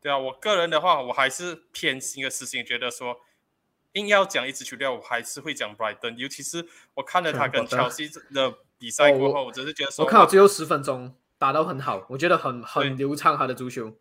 [0.00, 3.20] 对啊，我个人的话，我还是偏心的事情，觉得说。
[3.94, 13.94] 硬要讲一支球队，我还是会讲 Brighton，尤其是我看了他 跟乔西的比赛过后，我只是觉得说，我看到最后十分钟打到很好，我觉得很很流畅他的足球。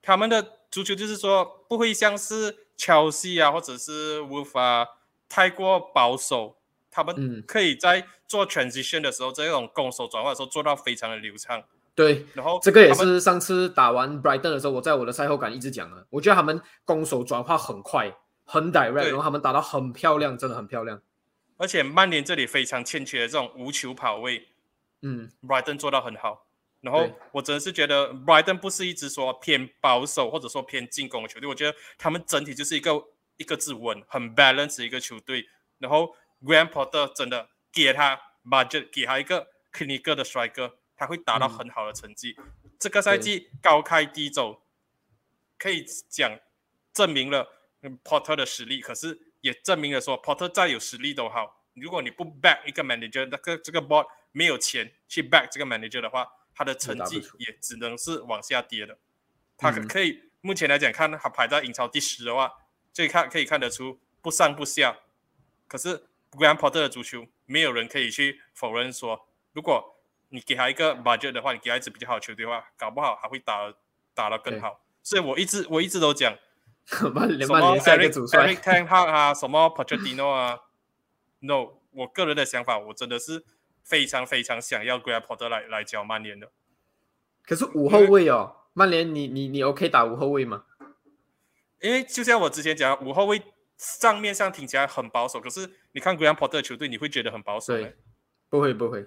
[0.00, 4.86] 他们的足球就是说不会像是乔西啊，或者是 Wolf 啊，
[5.28, 6.56] 太过保守，
[6.90, 11.62] 他们可以在做 transition 的时候，这种攻守转换的时候做到非常的流畅。
[11.94, 18.14] 对，然后这个也是上次打完 Brighton 的时候，我在我的赛后感一直讲的，我觉得他们攻守转化很快。
[18.46, 21.00] 很 direct，然后他们打到很漂亮，真的很漂亮。
[21.56, 24.48] 而且曼联这里非常欠缺的这种无球跑位，
[25.00, 26.43] 嗯，Brighton 做到很好。
[26.84, 32.92] 然后我真的是觉得 Brighton 不是一直说偏保守或者说偏进攻的球队，我觉得他们整体就是一个
[33.38, 35.48] 一个字稳，很 balance 一个球队。
[35.78, 42.36] 然后 Grand Porter 真的给他 budget，给他一个 clinical 的帅哥，他会达到很好的成绩。
[42.78, 44.62] 这个赛季高开低走，
[45.58, 46.38] 可以讲
[46.92, 47.50] 证明了。
[48.02, 58.98] Porter 的实力，可是也证明了说，Porter 再有实力都好，如果你不 back 一个 manager，那个这个 board 没有钱去 back 这个 manager 的话，他的成绩也只能是往下跌的。
[59.56, 62.52] 他可嗯可以目前来讲，看他排在英超第十的话，
[62.92, 64.96] 就看可以看得出不上不下。
[65.66, 69.96] 可是 Graham Potter 的足球，没有人可以去否认说，如果
[70.28, 73.76] 你给他一个 budget 的话，你给他一支比较好的球队的话，搞不好还会打得
[74.14, 74.84] 打得更好。
[75.02, 76.36] 所以我一直我一直都讲，
[76.86, 80.58] 什么 Eric Eric Ten Hag 啊，什么 Pochettino 啊
[81.40, 83.44] ，No，我个人的想法，我真的是
[83.84, 86.50] 非常非常想要 Graham Potter 来来教曼联的。
[87.44, 90.64] 可是五后卫哦，曼联你你你 OK 打五后卫吗？
[91.80, 93.42] 因为就像我之前讲，五后卫
[94.00, 97.74] 账面上听起来很保守，可是你看 Graham Potter 的球队，你会觉得很保守。
[97.74, 97.94] 对，
[98.48, 99.06] 不会不会，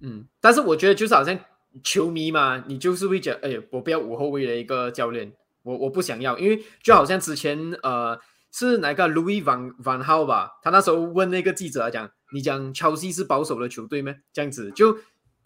[0.00, 1.38] 嗯，但是我觉得就是好像
[1.84, 5.30] 球迷嘛，你就是会觉得，哎，我不要五后卫的一个教练，
[5.62, 8.18] 我我不想要，因为就好像之前呃
[8.50, 14.14] 是哪个 Louis Van Van Hal 吧，他那时候问那个记者讲，你讲切尔西是保守的球队吗？
[14.32, 14.98] 这样子就。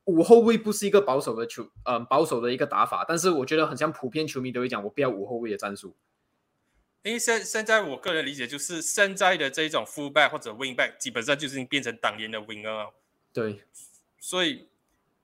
[0.07, 5.95] 五后卫不是一个保守的球，呃，保守的一个打法，但是我觉得很像普遍球迷都会讲，我不要五后卫的战术。
[7.05, 12.93] 因为现现在我个人理解就是现在的这一种 fullback 或者 wingback 基本上就是已经变成当年的 winger 了，
[13.33, 13.63] 对，
[14.19, 14.67] 所以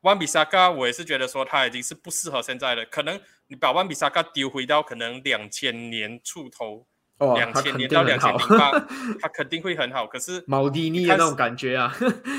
[0.03, 6.87] 万比萨卡我也是觉得说他已经是不适合现在的，可能你把万比萨卡丢回到可能两千年出头，
[7.19, 8.71] 哦，两千年到两千零八，
[9.21, 10.07] 他肯定会很好。
[10.07, 11.95] 可是 毛迪尼的那种感觉啊，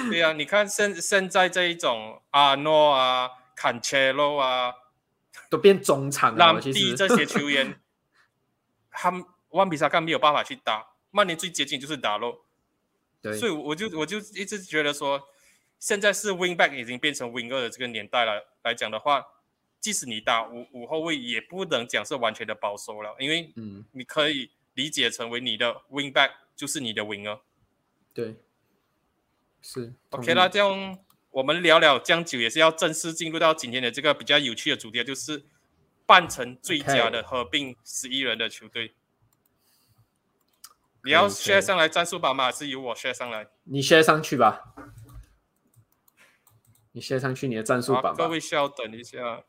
[0.09, 4.73] 对啊，你看现现在这一种阿诺啊、坎切洛啊、
[5.49, 6.53] 都变中场了。
[6.53, 7.79] 兰其实蒂 这些球员，
[8.89, 12.45] 他们万比萨卡没有办法去打，曼联最接近就是打洛，
[13.21, 15.21] 对，所以我就我就一直觉得说，
[15.77, 19.25] 现在是 wing back 已经变成 wing 二的这个年代了来讲的话，
[19.81, 27.41] 即使你打五五后卫，也不能讲是完全的保守了，因为嗯，你可以理解成为你的 wing back 就是你的 winger。
[28.13, 28.37] 对，
[29.61, 30.97] 是 OK 啦，，这样
[31.31, 35.43] 我们聊聊将久，也是要正式进入到今天的这个比较有趣的主题，就是
[36.05, 38.95] 半程最佳的合并十一人的球队。
[41.03, 42.45] 你要 share 上来战术吧吗？
[42.45, 43.49] 还是由我 share 上来？
[43.65, 44.75] 你 share 上去吧，
[46.93, 48.17] 你 share 上去你的战术好，版吧。
[48.17, 49.43] 各位稍等一下。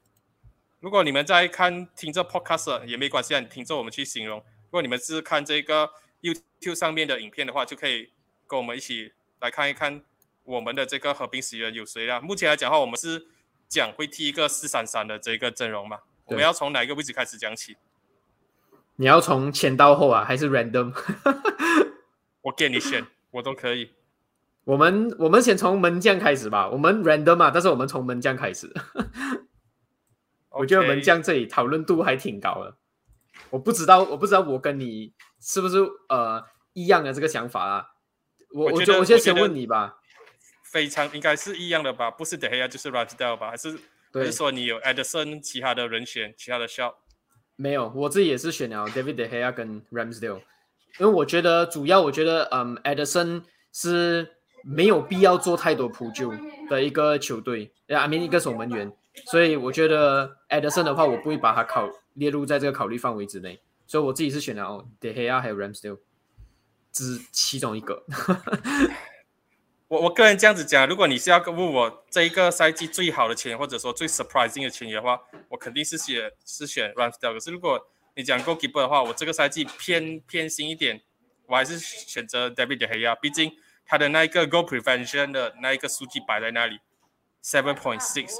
[0.81, 4.45] 如果你们在看听这 podcast 也没关系啊，你听着我们去形容。
[4.70, 5.90] 如果你们是看这个
[6.22, 8.12] YouTube 上面的影片的话，就可以
[8.46, 10.00] 跟我们一起来看一看
[10.44, 12.20] 我们的这个合并十一人有谁啦。
[12.20, 13.26] 目前来讲的话，我们是
[13.68, 15.98] 讲会踢一个四三三的这个阵容嘛。
[16.26, 17.76] 我们要从哪一个位置开始讲起？
[18.94, 20.94] 你要从前到后啊，还是 random？
[22.42, 23.90] 我给你选，我都可以。
[24.64, 28.72] 我们我们先从门将开始吧，我们 random 嘛，但是我们从门将开始。
[30.50, 32.76] 我觉得门将这里讨论度还挺高的。
[33.51, 35.78] 我不知道，我不知道我跟你是不是
[36.09, 37.87] 呃一样的这个想法啊？
[38.53, 39.97] 我我觉我就我先先问你吧。
[40.64, 42.11] 非常应该是一样的吧？
[42.11, 43.51] 不是德黑亚就是 Ramsdale 吧？
[43.51, 43.78] 还是还
[44.12, 46.95] 对是，说你有 Edison 其他的人选，其他的 shot？
[47.57, 50.41] 没有，我自己也是选了 David De Gea 跟 Ramsdale，
[50.99, 56.33] 因为我觉得主要我觉得嗯 Edison 是没有必要做太多扑救
[56.68, 58.93] 的一个球队，呃，I mean 一个守门员，
[59.26, 61.89] 所以我觉得 Edison 的话，我不会把他考
[62.20, 65.98] 列入在这个考虑范围之内，所以我自己是选了 De Gea 还有 Ramsdale，
[66.92, 68.04] 之其中一个。
[69.88, 75.18] 我我个人这样子讲，如果你是要问我这一个赛季最好的球员，或者说最 surprising 的球员的话，
[75.48, 77.32] 我肯定是选是选 Ramsdale。
[77.32, 81.00] 可是如果你讲 goalkeeper 的话，我这个赛季偏偏心一点，
[81.46, 83.50] 我还是选择 David De Gea，毕竟
[83.86, 86.78] 他的那一个 goal prevention 的那一个数据摆在那里
[87.42, 88.34] ，seven point six。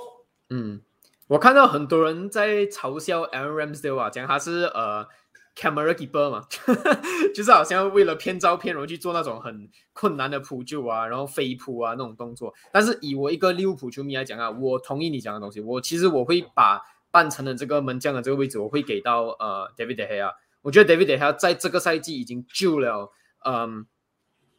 [0.51, 0.83] 嗯，
[1.31, 5.07] 我看到很多人在嘲笑 Aaron Ramsdale 啊，讲他是呃
[5.55, 6.45] camera keeper 嘛，
[7.33, 12.53] 就是好像为了骗照片，然后去做那种很困难的扑救啊，然后飞扑啊那种动作。
[12.73, 20.33] 但是以我一个利物浦球迷来讲啊，我同意你讲的东西，我其实我会把半程的这个门将的这个位置，我会给到呃 David De Gea。
[20.63, 23.13] 我觉得 David De Gea 在这个赛季已经救了
[23.45, 23.87] 嗯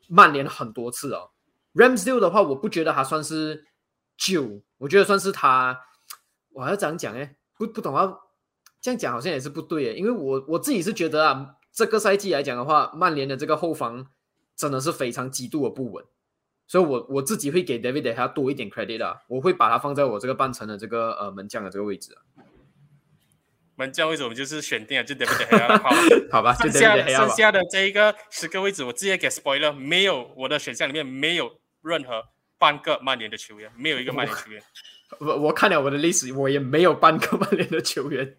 [0.08, 1.32] 曼联很多次哦。
[1.74, 3.66] Ramsdale 的话，我不觉得他算是
[4.16, 5.78] 救，我觉得算是他，
[6.54, 8.14] 我还要这样讲哎，不不懂啊
[8.82, 14.08] 这样讲好像也是不对诶，因为我我自己是觉得啊，这个赛季来讲的话，曼联的这个后防
[14.56, 16.04] 真的是非常极度的不稳，
[16.68, 22.20] 所以我我自己会给 David De Gea 多一点 credit 啊，我会把它放在我这个半程的这个呃门将的这个位置啊，
[23.76, 25.78] 门将位置我们就是选定了，就 David Gea 了。
[25.78, 25.90] 好，
[26.32, 27.08] 好吧，就剩下。
[27.08, 32.24] 剩下的这一个十个位置，我直接给 spoiler，没有我的选项里面没有任何
[32.58, 34.62] 半个曼联的球员，没有一个曼联球员。
[35.20, 38.38] 我我看了我的历史，我也没有半个曼联的球员。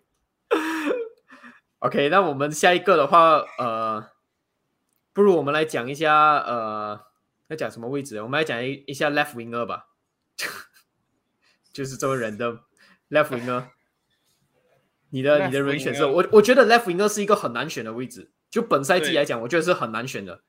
[1.80, 4.10] OK，那我们下一个的话，呃，
[5.12, 7.00] 不如我们来讲一下，呃，
[7.48, 8.22] 要讲什么位置？
[8.22, 9.88] 我们来讲一一下 left winger 吧，
[11.72, 12.60] 就是这么人的。
[13.10, 13.64] left winger，
[15.10, 20.40] 你的你的人选是我我觉得 left winger 是一个很难选的位置，就本赛季来讲，我觉得是很难选的。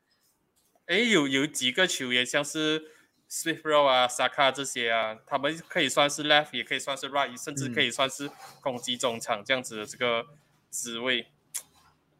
[0.86, 2.93] 哎，有有几个球员像是
[3.34, 8.29] Smith Rowe 啊、Saka 这些啊，他们可以算是 left，也可以算是 right，甚至嗯可以算是
[8.61, 10.23] 攻击中场这样子的这个
[10.69, 11.25] 职位。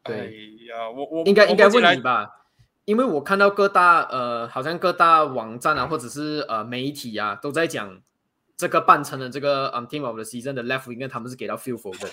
[0.02, 2.40] 对哎呀，我我应该应该问你吧，
[2.84, 8.02] 因为我看到各大呃，好像各大网站啊，或者是呃媒体啊，都在讲
[8.56, 12.10] 这个半程的这个嗯 Team of the Season 的 Left Winger，他们是给到 Phil Foden。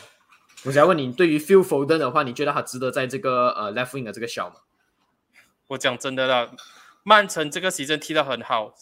[0.64, 4.58] 我想问你，对于 Phil Foden 的话，你觉得他值得在这个呃 Left Winger 这个小吗？
[5.70, 6.52] 我讲真的啦，
[7.04, 8.74] 曼城这个席阵踢得很好，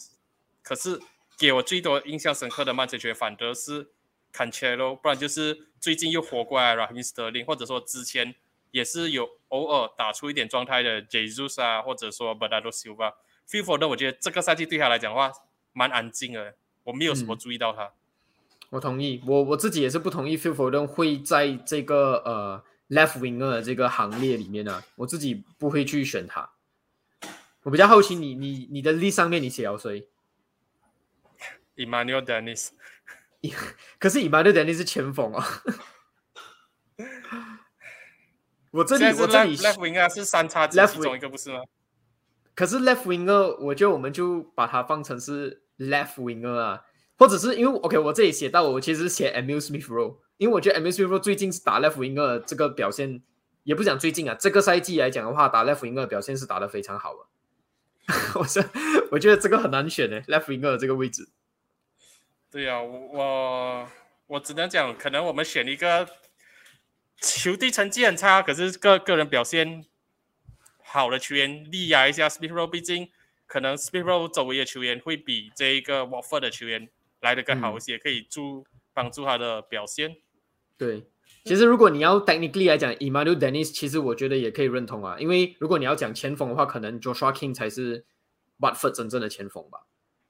[0.62, 1.00] 可是
[1.38, 3.88] 给我最多印象深刻的曼城球员反而是
[4.32, 8.34] Cancelo，不然就是最近又活过来了 mister lin 或者说之前
[8.70, 13.14] 也是有偶尔打出一点状态的 Jesus 啊，或者说 Bernardo Silva。
[13.46, 15.32] f i Foden 我觉得这个赛季对他来讲的话
[15.72, 16.54] 蛮安静的，
[16.84, 17.90] 我没有什么注意到他。
[18.68, 26.48] 我同意，我我自己也是不同意 Phil Foden 会在这个呃 Left Winger 的这个行列里面呢、我自己不会去选他。
[27.62, 30.08] 我比较好奇你你你的 list 上面你写了谁
[31.76, 32.70] ？Emmanuel Dennis，
[33.98, 35.42] 可是 e m a n u e l 是前锋哦。
[38.70, 41.60] 我这里我这里 left wing 啊，是三叉戟其中一个不是吗？
[42.54, 46.82] 可是 left winger，我觉得我们就把它放成是 left winger 啊，
[47.18, 53.22] 或者是因为 OK，我这里写到我其实写 Emil Smith Rowe，因为我觉得 Emil Smith Rowe 最近是打 left winger 的这个表现，
[53.64, 57.26] 也不讲最近啊，这个赛季来讲的话，打 left winger 的表现是打得非常好的。
[58.34, 58.64] 我是
[59.10, 61.28] 我觉得这个很难选诶 left winger 这个位置。
[62.50, 63.88] 对呀、我我
[64.26, 66.08] 我只能讲，可能我们选一个
[67.20, 69.84] 球队成绩很差，可是个个人表现
[70.82, 73.10] 好的球员力压一下 Rowe，毕竟
[73.46, 76.88] 可能 Rowe 周围的球员会比这一个 Watford 的球员
[77.20, 80.16] 来的更好一些，可以助帮助他的表现。
[80.76, 81.04] 对，
[81.44, 88.04] 其实如果你要 technically 来讲，Emmanuel Dennis，其实我觉得也可以认同啊，因为如果你要讲前锋的话，可能 Joshua King 才是
[88.60, 89.80] Watford 真正的前锋吧。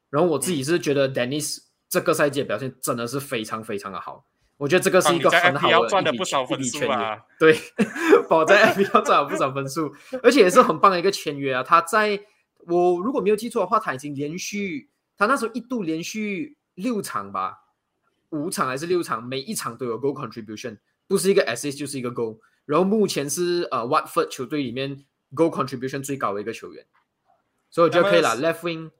[0.08, 1.58] 然后我自己是觉得 Dennis
[1.88, 4.24] 这个赛季的表现真的是非常非常的好，
[4.56, 7.18] 我觉得这个是一个很好的赚了一笔不少分一笔签约数啊。
[7.38, 7.58] 对，
[8.28, 9.92] 宝在 FPL 赚了不少分数，
[10.22, 11.62] 而且也是很棒的一个签约啊。
[11.62, 12.20] 他在
[12.66, 17.58] 我如果没有记错的话，他已经连续他那时候一度连续六场吧，
[18.30, 20.78] 五场还是六场，每一场都有 goal contribution，
[21.10, 22.38] 不是一个 assist 就是一个 goal。
[22.66, 25.04] 然后目前是呃 Watford 球队里面
[25.34, 26.86] goal contribution 最高的一个球员，
[27.68, 28.36] 所以我觉得可以了。
[28.36, 28.92] Left wing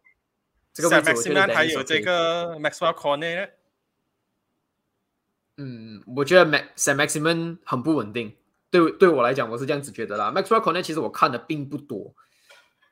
[0.73, 3.53] 这个位置我觉得还有这个 Maxwell Cornet 呢
[5.59, 8.35] 嗯，我觉得 Max Sam Maximan 很不稳定，
[8.73, 10.33] 对对我来讲我是这样子觉得啦。
[10.33, 12.13] Maxwell Cornet 其实我看的并不多，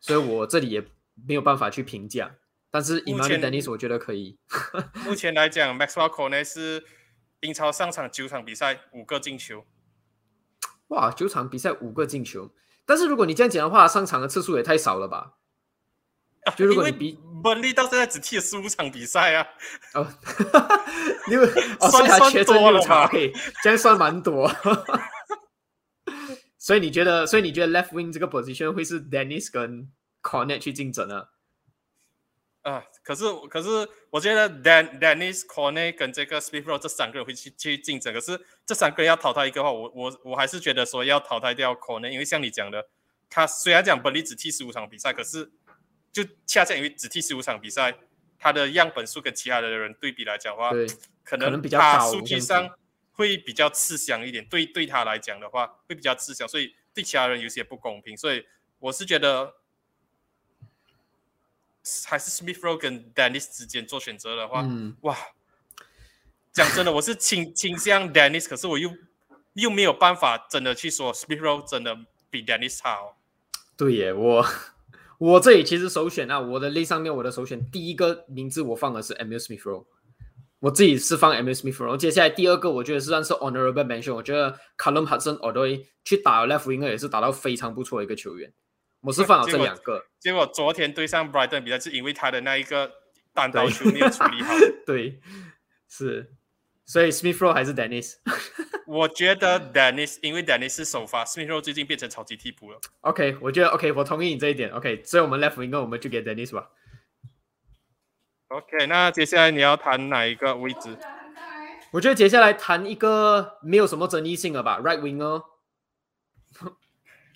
[0.00, 0.86] 所以我这里也
[1.26, 2.36] 没有办法去评价。
[2.70, 4.38] 但是目 Emmanuel 前 Dennis 我觉得可以。
[5.04, 6.84] 目前来讲，Maxwell Cornet 是
[7.40, 9.64] 英超上场九场比赛五个进球。
[10.88, 12.50] 哇，九场比赛五个进球，
[12.86, 15.34] 但是如果你这样讲的话，上场的次数也太少了吧？
[16.56, 19.46] 就如果你比本利到现在只踢了十五场比赛啊，
[19.92, 20.08] 哦，
[21.28, 23.10] 六哦，算算所以他缺阵多了六场
[23.62, 24.50] 这样算蛮多。
[26.56, 29.90] 所以你觉得，所以你觉得 left wing 这个 position 会是 Dennis 跟
[30.22, 31.28] Cornet 去竞争啊？
[32.68, 42.86] 啊，可是可是我觉得 Dan Dennis Corney 跟这个 Smith Rowe 这三个人会去去竞争，可是这三个人要淘汰一个话，我我我还是觉得说要淘汰掉 Corney，因为像你讲的，
[43.30, 45.50] 他虽然讲本利只踢十五场比赛，可是
[46.12, 47.94] 就恰恰因为只踢十五场比赛，
[48.38, 50.70] 他的样本数跟其他的人对比来讲的话，
[51.24, 52.70] 可可能比较他数据上
[53.12, 58.44] 会比较吃香一点，对对他来讲的话会比较吃香，所以对其他人有些不公平，所以
[58.78, 59.54] 我是觉得
[62.06, 64.66] 还是 Smith Row 跟 Dennis 之间做选择的话，
[65.02, 65.16] 哇，
[66.52, 68.90] 讲真的，我是倾倾向 Dennis，可是我又
[69.54, 71.96] 又没有办法真的去说 Smith Row 真的
[72.30, 73.18] 比 Dennis 好。
[73.76, 74.44] 对耶，我
[75.18, 79.84] 我这里其实首选啊，我的 list 上面我的首选第一个名字我放的是 Amuse Me Row，
[80.60, 85.66] 我自己是放 Amuse Me Row，然后接下来第二个我觉得是算是 honorable mention，我觉得 Callum Hudson 奥多
[86.04, 88.52] 去打 left 应该也是打到非常不错的一个球员。
[89.00, 90.06] 我是放了这两个。
[90.18, 92.92] 结果昨天对上 Brighton 比赛，是因为他的那一个
[93.32, 94.54] 单刀球没有处理好。
[94.84, 95.20] 对，
[95.88, 96.34] 是，
[96.84, 98.16] 所以 Smith Rowe 还是 Dennis。
[98.86, 102.80] 我觉得 Dennis，因为 Dennis 是首发，Smith Rowe 最近变成超级替补了。
[103.02, 104.70] OK，我觉得 OK，我同意你这一点。
[104.70, 106.70] OK，所以我们 left winger 我们就给 Dennis 吧。
[108.48, 110.96] OK，那接下来你要谈哪一个位置？
[111.92, 115.42] 我觉得接下来谈一个没有什么争议性了吧，right winger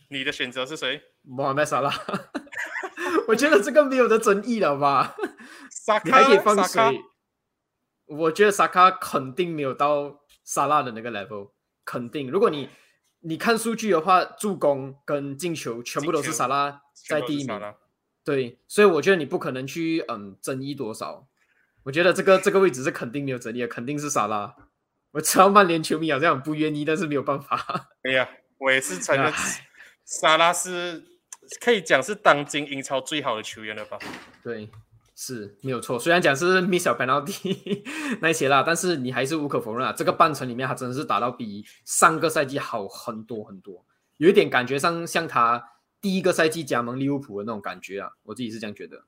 [0.08, 1.02] 你的选择是谁？
[1.27, 1.95] Mohamed Salah。
[3.29, 5.14] 我觉得这个没有的争议了吧？
[5.70, 7.01] 萨卡，你还可以放水？
[8.07, 11.53] 我觉得萨卡肯定没有到萨拉的那个 level，
[11.85, 12.31] 肯定。
[12.31, 12.68] 如果你
[13.20, 17.75] 你看数据的话，助攻跟进球全部都是萨拉在第一名。
[18.25, 21.27] 对，所以我觉得你不可能去嗯争议多少。
[21.85, 24.55] 我觉得这个这个位置是肯定没有争议的，肯定是萨拉。
[25.12, 27.91] 我知道曼联球迷好像很不愿意，但是没有办法。
[28.03, 29.33] 哎呀，我也是承认，
[30.05, 31.05] 萨拉是
[31.61, 33.98] 可以讲是当今英超最好的球员了吧？
[34.42, 34.68] 对。
[35.14, 37.82] 是没有错，虽然讲是 miss 小 penalty
[38.22, 43.84] 那些啦，但是你还是无可否认啊，这个半程里面他真的是打到比上个赛季好很多很多，
[44.16, 49.05] 有一点感觉上像他第一个赛季加盟利物浦的那种感觉啊，我自己是这样觉得。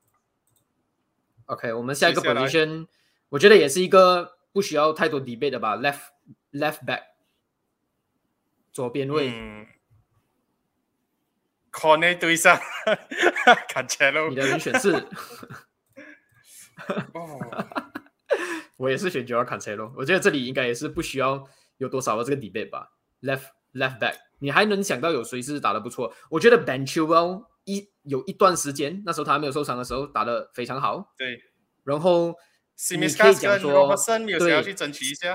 [1.47, 2.87] OK，我们下一个 position，
[3.31, 6.01] 我觉得也是一个不需要太多 debate 的吧，left
[6.53, 7.01] left back
[8.71, 9.33] 左边位
[11.75, 12.59] ，corner 对上，
[13.69, 14.93] 看起来你的人选是。
[17.15, 17.39] 哦，
[18.77, 21.45] 我也是选 Joao Cancelo，我觉得这里应该也是不需要
[21.79, 22.91] 有多少的这个 debate 吧。
[23.23, 26.13] Left left back，你还能想到有谁是打的不错？
[26.31, 31.15] 我觉得 Ben Chilwell 一有一段时间，那时候他还没有受伤的时候打的非常好。
[31.17, 31.41] 对，
[31.85, 32.35] 然后
[32.97, 33.97] 你可以讲说，
[34.39, 34.63] 对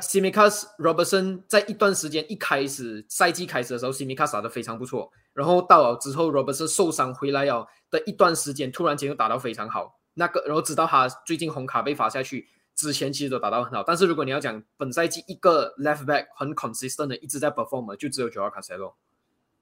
[0.02, 5.12] ，Simicas Robertson 在一段时间一开始赛季开始的时候，Simicas 打得非常不错。
[5.34, 10.00] 然后到了之后，Robertson 受伤回来哦的一段时间，突然间又打到非常好。
[10.16, 13.84] 那个，然后直到他最近红卡被罚下去之前，其实都打到很好。
[13.84, 18.96] 但是如果你要讲本赛季一个 left back 很 consistent 的一直在 perform，就只有 Joao Cancelo。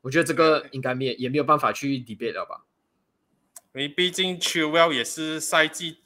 [0.01, 2.65] 我觉得这个应该没也没有办法去 debate 了吧？
[3.73, 5.99] 因为毕竟 Chilwell 也是赛季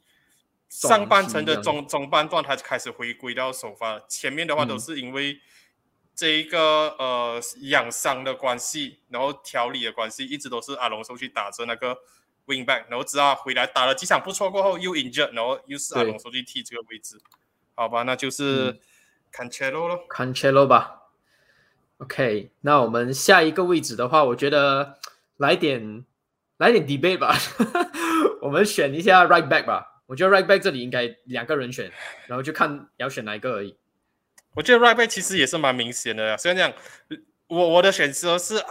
[0.71, 3.99] 上半程的中中半段，他就开始回归到首发。
[4.07, 5.39] 前面的话都是因为
[6.15, 11.97] 这一个呃养伤的关系，然后调理的关系，一直都是阿隆索去打着那个。
[12.47, 17.15] wing back，然后直到回来打了几场不错过后又 injured，然后又是阿隆索去踢这个位置，
[17.75, 18.79] 好吧，那就是
[19.31, 21.03] Cancelo 咯，Cancelo 吧。
[21.99, 24.97] OK，那我们下一个位置的话，我觉得
[25.37, 26.03] 来点
[26.57, 27.37] 来点 debate 吧，
[28.41, 29.90] 我们选一下 right back 吧。
[30.11, 31.89] 我觉得 right back 这里应该两个人选，
[32.27, 33.77] 然后就看要选哪一个而已。
[34.55, 36.73] 我觉得 right back 其实也是蛮明显的，虽然讲
[37.47, 38.61] 我我的选择是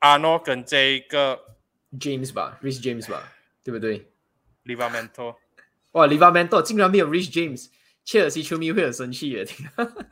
[0.00, 1.40] 阿诺跟这个。
[1.98, 3.32] James 吧，Rich James 吧，
[3.64, 4.10] 对不对
[4.66, 5.36] ？Livamento，
[5.92, 7.70] 哇，Livamento 竟然没有 Rich James，
[8.04, 9.46] 切尔西球迷会很生气的。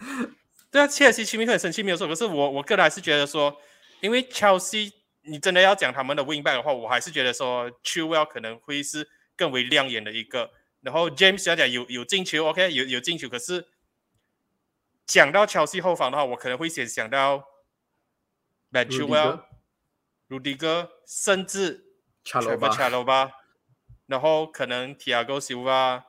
[0.73, 2.09] 对啊，切尔西球迷会很生气，没有错。
[2.09, 3.55] 可是我我个人还是觉得说，
[4.01, 4.91] 因为 Chelsea，
[5.21, 10.53] 你真的要讲他们的 Win back 的话，我还是觉得说 Chilwell 可能会是更为亮眼的一个。
[10.81, 13.29] 然后 James 要讲有有进球，OK，有有进球。
[13.29, 13.69] 可是
[15.05, 17.45] 讲到 Chelsea 后防的话，我可能会先想到
[18.71, 19.45] Ben Chilwell。
[20.29, 21.85] 鲁迪哥，甚至
[22.25, 23.31] 查罗巴，查罗巴，
[24.07, 26.03] 然后可能 Tiago Silva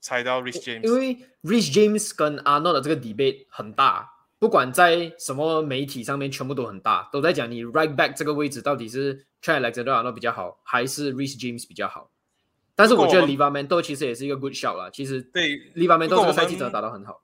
[0.00, 11.38] 猜到 Rich James，因为 Rich James 跟阿诺的这个 debate 很大，不管在什么媒体上面，全部都很大，都在讲你 right back 这个位置到底是 Trent Alexander 比较好，还是 Rich
[11.40, 12.10] James 比较好。
[12.74, 17.22] 但是我觉得 Livamento 其实也是一个 good shot 啦，其实对 Livamento 这个赛季真的打得很好。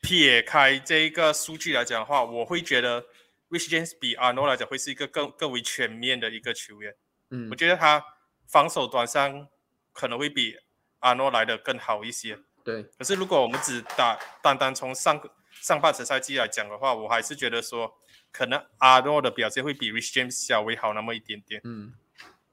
[0.00, 3.04] 撇开这一个数据来讲的话，我会觉得。
[3.50, 6.94] Rich James 比阿诺来讲会是一个更更为全面的一个球员，
[7.30, 8.00] 嗯，我觉得他
[8.46, 9.48] 防守端上
[9.92, 10.54] 可能会比
[11.00, 12.38] 阿诺来的更好一些。
[12.62, 15.20] 对，可是如果我们只打单单从上
[15.60, 17.92] 上半程赛季来讲的话，我还是觉得说
[18.32, 21.60] 可能阿诺的表现会比 Rich James 稍微好那么一点点。
[21.64, 21.92] 嗯，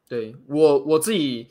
[0.08, 1.50] 对我我自己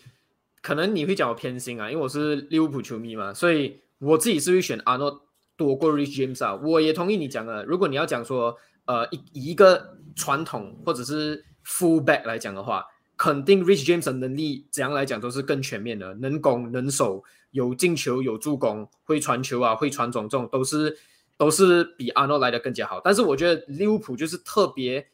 [0.63, 5.27] 可能你会讲我偏心啊，因为我是利物浦球迷嘛，所以我自己是会选阿诺
[5.57, 6.55] 多过 Rich James 啊。
[6.55, 8.59] 我也同意你讲的，如果你要讲说。
[8.89, 12.87] 呃，以一个传统或者是 fullback 来讲的话，
[13.17, 20.97] 肯定 Rich James 的能力怎样来讲都是更全面的，能攻能守，有进球有助攻，会传球啊，会传种种，都是
[21.37, 23.01] 都是比阿诺来的更加好。
[23.03, 25.07] 但是我觉得利物浦就是特别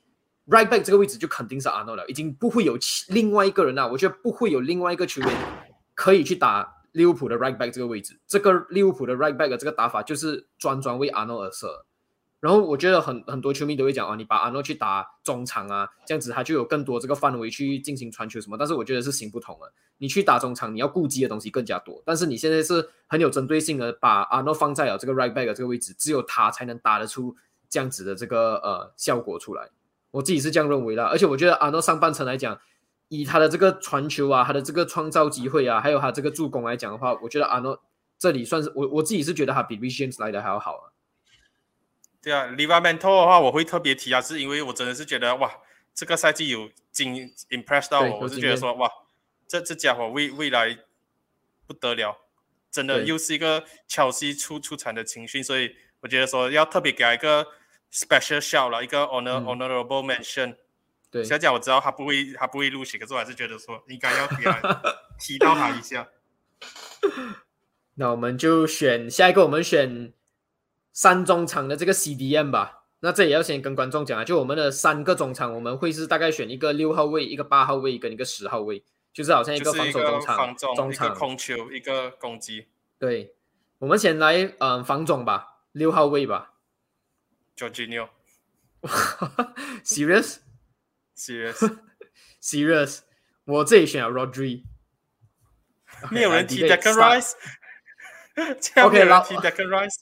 [0.48, 3.90] right back 这个位置就肯定是阿诺了，已经不会有另外一个人了。
[3.90, 5.30] 我觉得不会有另外一个球员
[5.94, 8.18] 可以去打利物浦的 right back 这个位置。
[8.26, 11.86] 这个利物浦的 right back 的这个打法就是专专为阿诺而设。
[12.42, 18.58] 然后我觉得很很多球迷都会讲啊，你把阿诺去打中场啊，这样子他就有更多这个范围去进行传球什么。
[18.58, 22.02] 但是我觉得是行不通的，你去打中场，你要顾及的东西更加多。
[22.04, 27.32] 但是你现在是很有针对性的把阿诺放在了这个 right back 这个位置，只有他才能打得出
[27.70, 29.70] 这样子的这个呃效果出来。
[30.10, 31.04] 我自己是这样认为的。
[31.04, 32.58] 而且我觉得阿诺上半程来讲，
[33.06, 37.80] 以他的这个传球啊，他的这个创造机会啊，还有他这个助攻来讲的话，我觉得阿诺
[38.18, 40.90] 这里算是我我自己是觉得他比 James 来的还要好啊。
[42.22, 45.52] 对啊，Livamento 的话，我会特别提啊，是因为我真的是觉得哇，
[45.92, 48.88] 这个赛季有惊 impress 到我，我是觉得说哇，
[49.48, 50.78] 这这家伙未未来
[51.66, 52.16] 不得了。
[52.70, 57.46] 真的又是一个乔西出出产的情绪，所以我觉得说要特别给他一个
[57.92, 60.56] special shout 了，一个 honor、嗯 honorable mention。
[61.10, 64.82] 对，小贾我知道他不会他不会录取，可是我还是觉得说应该要给他
[65.18, 66.08] 提到他一下。
[67.96, 70.14] 那我们就选下一个，我们选
[70.92, 72.80] 三中场的这个 CDM 吧。
[73.00, 81.12] 那这也要先跟观众讲啊，就我们的三个中场，我们会是大概选一个六号位、一个八号位跟一个十号位，就是好像一个防守中场、防中，场。
[81.12, 82.68] 控球，一个攻击。
[83.00, 83.34] 对，
[83.78, 86.52] 我们先来嗯、呃防总吧，六号位吧。
[87.56, 88.08] Jorginho
[89.84, 90.36] Serious
[91.16, 93.00] serious，serious，
[93.44, 94.62] 我这里选了 Rodri。
[96.10, 97.32] 没有人踢 debate Declan start Rice，
[98.62, 99.96] 这样 OK，老没有人踢 Declan Rice。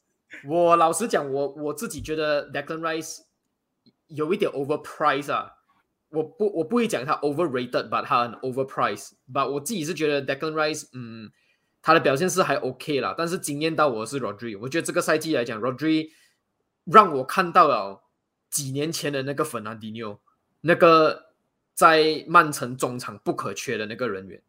[0.44, 3.18] 我老实讲，我我自己觉得 Declan Rice
[4.06, 5.56] 有一点 overpriced 啊。
[6.10, 11.30] 我不我不会讲他 overrated，but 他很 overpriced，but 我自己是觉得 Declan Rice，嗯，
[11.80, 16.10] 他的表现是还 OK 啦，但是惊艳到我是 Rodri，我觉得这个赛季来讲，Rodri
[16.84, 18.02] 让我看到了
[18.50, 20.18] 几年前的那个 Fernandinho，
[20.62, 21.26] 那个
[21.74, 24.42] 在曼城中场不可缺的那个人员。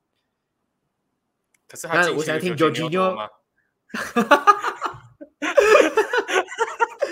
[1.68, 3.30] 可是他，我想听 Jojo？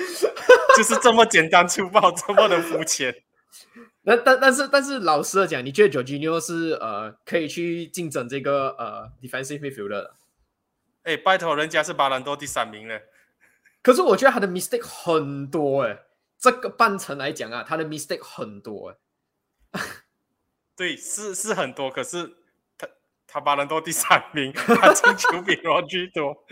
[0.78, 3.24] 就是这么简单粗暴，这么的肤浅。
[4.04, 10.16] 那但但是但是老实的讲，你觉得 Jorginho 是呃可以去竞争这个呃 defensive midfielder 的？
[11.04, 12.98] 哎，拜托，人家是巴兰多第三名呢。
[13.82, 16.00] 可是我觉得他的 mistake 很多哎，
[16.38, 18.90] 这个半程来讲啊，他的 mistake 很多
[19.74, 19.80] 哎。
[20.76, 22.36] 对，是是很多，可是
[22.78, 22.88] 他
[23.28, 26.46] 他巴兰多第三名，他进球比 Rodri 多。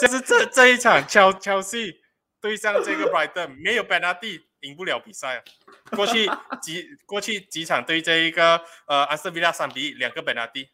[0.00, 2.00] 就是这这一场乔乔西
[2.46, 5.42] 对上这个 Brighton，没有 b e n a d i 赢不了比赛啊。
[5.96, 6.30] 过去
[6.62, 10.68] 几 过去几场对这一个呃阿斯顿维拉三比一，两个 b e n a d i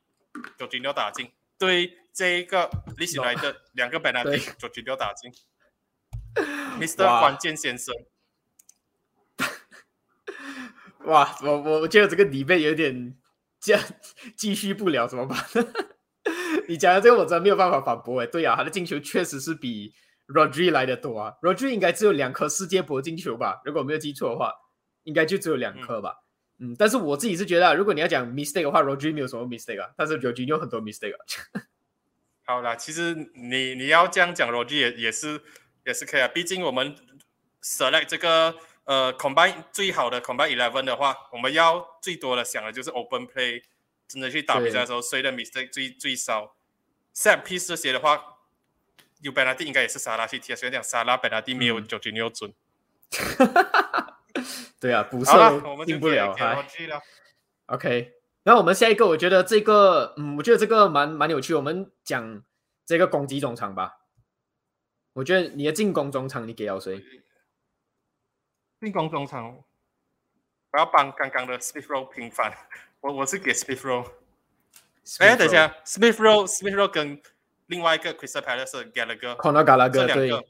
[0.58, 2.68] 九九六打进；对这一个
[2.98, 5.32] 利兹来的两个 b e n a d i 九九六打进。
[6.78, 7.20] Mr.
[7.20, 7.94] 关键先生，
[11.04, 13.16] 哇，我我我觉得这个 debate 有点
[13.58, 13.82] 这样
[14.36, 15.38] 继续不了，怎么办？
[16.68, 18.26] 你讲的这个我真的没有办法反驳哎。
[18.26, 19.94] 对啊，他的进球确实是比
[20.32, 21.34] Rodri 来的多啊。
[21.42, 23.60] Rodri 应该只有两颗世界铂金球吧？
[23.64, 24.52] 如果我没有记错的话，
[25.04, 26.20] 应该就只有两颗吧。
[26.58, 31.18] 嗯但是我自己是觉得啊，如果你要讲 mistake 的话，Rodri 没有什么 mistake 啊，但是 Rodri 有很多 mistake 啊。
[32.46, 35.40] 好啦，其实你你要这样讲逻辑也也是
[35.84, 36.94] 也是可以啊，毕竟我们
[37.62, 38.54] select 这个
[38.84, 43.62] 呃 combine 最好的 combine eleven 的话，我们要最多的想的就是 open play，
[44.06, 46.54] 真的去打比赛的时候谁的 mistake 最最少
[47.14, 48.22] ，set piece 这些的话，
[49.22, 52.52] 有 b e n a d i 应该也是沙拉去踢啊，虽然讲沙拉 b e n a d i 没有嗯九九六准。
[54.78, 56.36] 对啊，补好了，射我们就进不了。
[57.66, 61.54] OK，那我们下一个，我觉得这个，嗯，我觉得这个蛮蛮有趣。
[61.54, 62.42] 我们讲
[62.84, 64.00] 这个攻击中场吧。
[65.12, 67.00] 我觉得你的进攻中场，你给了谁？
[68.80, 69.62] 进攻中场，
[70.72, 72.52] 我要帮刚刚的 Smith Rowe 平反，
[73.00, 74.10] 我我是给 Smith Rowe。
[75.20, 77.22] 哎，等一下，Smith Rowe，Smith Rowe 跟
[77.72, 80.46] 另外一个 Crystal Palace 的 Gallagher，，Conor Gallagher 对这两个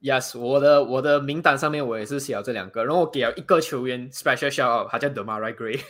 [0.00, 5.80] ，Yes，我的我的名单上面我也是写了这两个，然后我给了一个球员 special shout out，他叫 Demarai Gray。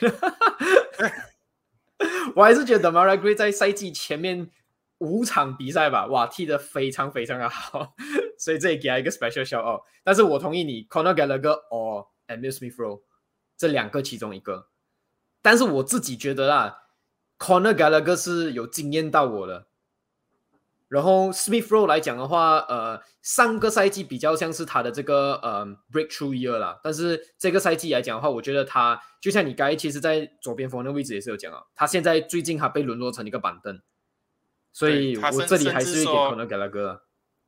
[2.35, 4.51] 我还是觉得 Demarai Gray 在赛季前面
[4.99, 7.95] 五场比赛吧，哇，踢得非常非常的好，
[8.39, 9.83] 所以这里给他一个 special shout out。
[10.03, 13.03] 但是我同意你，Conor Gallagher or Emil Smith Rowe
[13.59, 14.69] 这两个其中一个。
[15.43, 16.85] 但是我自己觉得啦
[17.39, 19.67] ，Conor Gallagher 是有惊艳到我的。
[20.93, 33.81] 然后 Smith Rowe 来讲的话，呃，上个赛季比较像是他的这个呃 breakthrough year 啦，但是这个赛季来讲的话，我觉得他就像你刚才其实，在左边锋的位置也是有讲啊，他现在最近他被沦落成一个板凳，
[34.71, 37.01] 所以我这里还是给甚至说 Conor Gallagher 啊。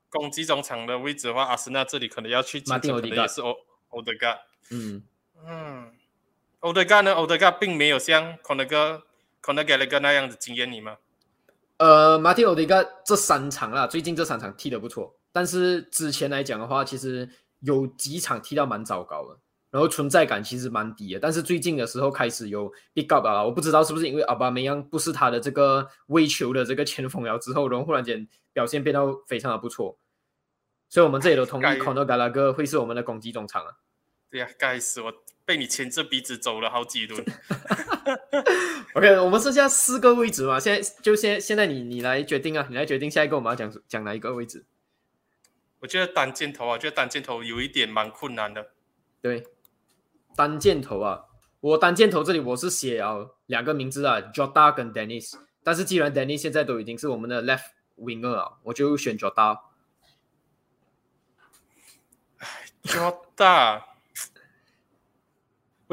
[0.09, 3.55] 攻击中场的位置的话，阿森纳这里可能要去马丁欧迪是欧
[3.89, 4.39] 欧德加。
[4.71, 5.03] 嗯，
[5.45, 5.93] 嗯，
[6.61, 7.13] 欧德加呢？
[7.13, 9.03] 欧德加并没有像 Conor
[9.43, 10.97] Conor Gallagher 那样子惊艳你吗？
[11.79, 17.29] 呃，马蒂欧迪加这三场啦，最近这三场踢得不错，但是之前来讲的话，其实
[17.61, 19.39] 有几场踢到蛮糟糕的，
[19.71, 21.21] 然后存在感其实蛮低的。
[21.21, 29.99] 但是最近的时候开始有 big up 啊，我不知道是不是因为阿巴梅扬不是他的这个微球的这个前锋了之后，然后忽然间表现变到非常的不错，
[30.89, 33.73] 所以我们这里都同意该 Conor Gallagher 会是我们的攻击中场啊。
[34.31, 35.13] 对呀、该死，我
[35.45, 37.25] 被你牵着鼻子走了好几轮。
[38.95, 44.65] OK，我们剩下四个位置嘛，现在就现现在你你来决定啊，你来决定下一个我们要讲讲哪一个位置。
[45.81, 48.71] 我觉得单箭头啊，觉得单箭头有一点蛮困难的。
[49.21, 49.47] 对，
[50.37, 51.25] 单箭头啊，
[51.61, 53.17] 我单箭头这里我是写啊
[53.47, 55.35] 两个名字啊，Jota 跟 Dennis。
[55.63, 59.59] 但是既然 Dennis 现在都已经是我们的 left winger 啊，我就选 Jota。
[62.85, 63.83] Jota，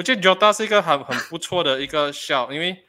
[0.02, 2.84] 我觉得 Jota 是一个很很不错的一个 shot，因为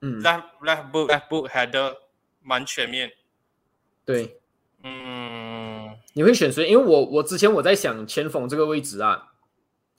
[0.00, 1.96] 嗯，left left boot left boot header
[2.40, 3.10] 蛮全面。
[4.04, 4.38] 对，
[4.84, 6.68] 嗯，你会选谁？
[6.68, 9.32] 因为我我之前我在想前锋这个位置啊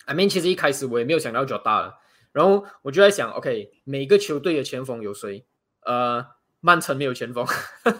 [0.05, 1.99] ，I mean 其实一开始我也没有想到 Jota 了，
[2.31, 5.45] 然后我就在想，OK，每个球队的前锋有谁？
[5.81, 6.25] 呃，
[6.61, 7.45] 曼城没有前锋，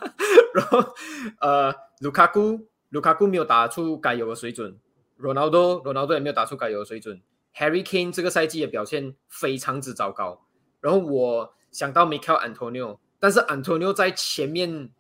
[0.56, 0.96] 然后
[1.42, 4.80] 呃，卢卡库卢卡库没有打出该有的水准
[5.20, 7.22] ，Ronaldo Ronaldo 也没有打出该有的水准
[7.56, 10.46] ，Harry Kane 这个赛季的表现非常之糟糕，
[10.82, 14.92] 然后我想到 Michael Antonio，但是 Antonio 在前面。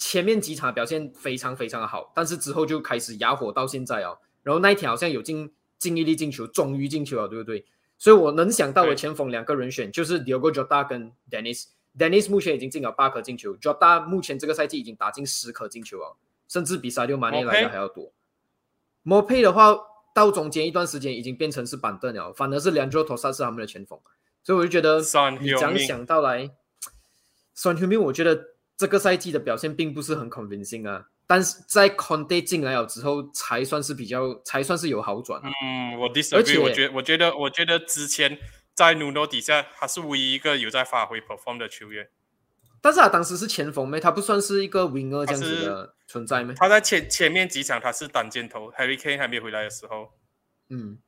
[0.00, 4.16] 前面几场表现非常非常的好，但是之后就开始哑火到现在哦。
[4.44, 7.64] 然后那一天好像有进进一粒进球，终于进球了，对不对？
[7.98, 11.64] 所以我能想到的前锋两个人选就是 Diogo Jota 跟 Dennis。
[11.98, 16.16] Dennis 目前已经进了八颗进球，Jota 目前这个赛季已经打进十颗进球了，
[16.46, 18.12] 甚至比 Sadio Mane 来的还要多。
[19.02, 19.76] m o p e 的话，
[20.18, 23.96] 到中间一段时间已经变成是板凳了，反而是两 a 头萨是他们的前锋，
[24.42, 24.98] 所以我就觉得
[25.40, 26.50] 你这样想到来
[27.64, 28.36] m i n 我觉得
[28.76, 35.40] 这个赛季的表现并不是很 convincing 啊，但是在 Conte 进来了之后，才算是比较，才算是有好转。
[35.62, 38.36] 嗯，我而且 disagree，我觉得我觉得我觉得之前
[38.74, 42.08] 在 Nuno 底下，他是唯一一个有在发挥 perform 的球员。
[42.80, 43.98] 但是他当时是前锋没？
[43.98, 46.54] 他不算是一个 winger 这样子的存在没？
[46.54, 50.12] 他在前前面几场他是单箭头，Harry Kane 还没回来的时候，
[50.68, 50.98] 嗯，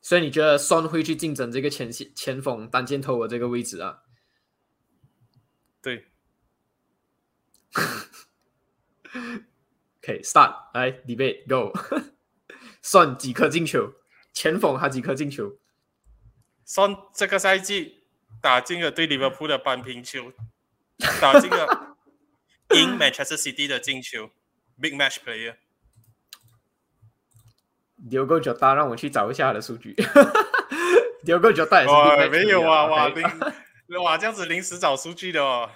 [0.00, 4.02] 所以你觉得 Son 会去竞争这个前线前锋单箭头的这个位置啊？
[5.82, 6.06] 对
[10.02, 11.72] ，OK，start、来 debate go，
[12.82, 13.92] 算几颗进球？
[14.32, 15.58] 前锋他几颗进球
[16.66, 18.04] ？Son 这个赛季
[18.40, 20.32] 打进了对利物浦的扳平球，
[21.20, 21.96] 打进了
[22.74, 24.30] 赢 Manchester City 的进球
[24.80, 25.56] ，big match player。
[28.08, 29.94] Diogo Jota 让我去找一下他的数据。
[31.24, 33.24] Diogo Jota 也是没有啊哇临
[34.02, 35.70] 哇这样子临时找数据的哦。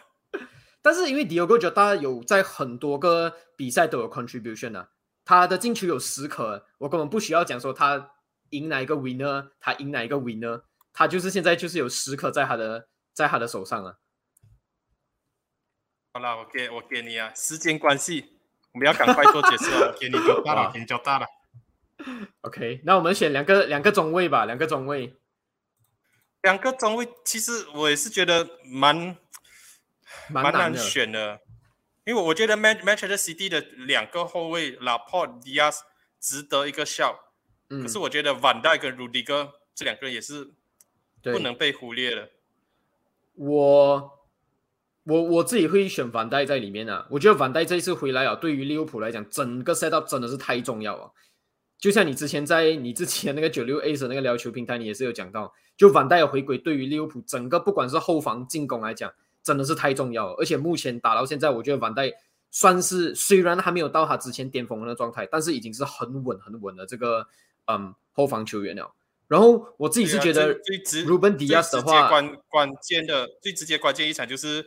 [0.80, 4.88] 但是因为 Diogo Jota 有在很多个比赛都有 contribution 啊，
[5.24, 8.12] 他的进球有十颗，我根本不需要讲说他
[8.50, 10.62] 赢哪一个 winner，他赢哪一个 winner，
[10.92, 13.96] 他就是现在就是有十颗在他的在他的手上啊。
[16.16, 18.38] 好了，我给我给你啊，时间关系，
[18.70, 19.88] 我们要赶快做解释了。
[19.92, 21.26] 我给你就大了，给你就大了。
[22.42, 25.12] OK，那我们选两个两个中卫吧，两个中卫。
[26.42, 29.16] 两个中卫，其实我也是觉得蛮
[30.28, 31.40] 蛮难选的，
[32.04, 35.80] 因为我觉得 Man Manchester City 的两个后卫 Laporte、Diaz
[36.20, 37.18] 值得一个笑，
[37.70, 40.52] 嗯，可是我觉得 Van Dijk 跟 Rudiger 这两个人也是
[41.24, 42.30] 不能被忽略的。
[43.34, 44.23] 我
[45.04, 47.06] 我我自己会选反戴在里面啊。
[47.10, 51.12] 我觉得反戴这一次回来啊，对于利物浦来讲，整个 set up 真的是太重要了。
[51.78, 60.34] 就像你之前在你之前那个九六 A 的那个聊球平台，你也是有讲到，就反戴的回归对于利物浦整个不管是后防进攻来讲，真的是太重要了。
[60.38, 62.10] 而且目前打到现在，我觉得反戴
[62.50, 67.26] 算是虽然还没有到他之前巅峰的那个状态，但是已经是很稳很稳的这个
[67.66, 68.90] 嗯后防球员了。
[69.28, 74.64] 然后我自己是觉得最最直 Ruben 最 Diaz 的话，关关键的最直接关键一场就是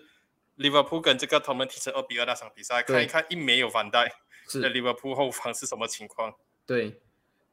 [0.58, 4.12] 利物浦跟这个他们踢成二比二那场比赛，对看一看一没有反带
[4.48, 6.34] 是的利物浦后防是什么情况。
[6.66, 7.00] 对，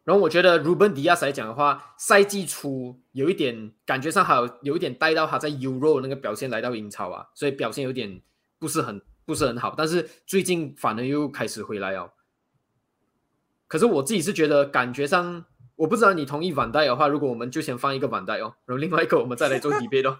[0.04, 8.20] 然后我觉得 Ruben Diaz 来讲的话，赛季初有一点感觉上还有有一点带到他在 Euro 那个表现来到英超啊，所以表现有点
[8.58, 12.10] 不是很不是很好，但是最近反而又开始回来哦。
[13.66, 15.44] 可是我自己是觉得感觉上，
[15.76, 20.18] 我不知道你同意反带的话，如果我们就先放一个反带哦，然后另外一个我们再来做 debate 哦。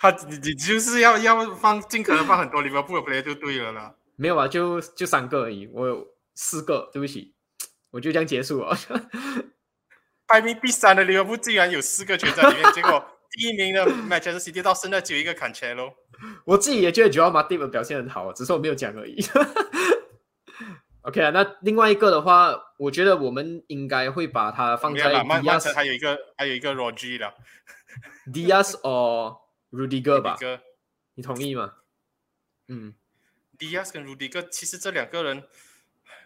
[0.00, 3.94] 他你你就是要要放尽可能放很多利物浦的 play 就对了啦。
[4.16, 7.34] 没有啊，就就三个而已，我有四个，对不起，
[7.90, 8.74] 我就这样结束了。
[10.26, 15.92] 排名第三的利物浦竟然有四个球在里面，结果第一名的 Manchester City 到现在只有一个 Cancelo。
[16.46, 19.22] 我自己也觉得 Joel Matip 表现很好，只是我没有讲而已。
[21.02, 27.32] OK 啊，那另外一个的话，我觉得我们应该会把它放在没有啦，曼曼城 Diaz、还有一个还有一个 Rodri 的
[28.32, 28.78] Diaz
[29.70, 30.36] or Rudiger 吧？
[30.38, 30.60] 哥
[31.14, 31.74] 你同意吗？
[32.68, 32.94] 嗯
[33.58, 35.44] ，Diaz 跟 Rudiger，其实这两个人，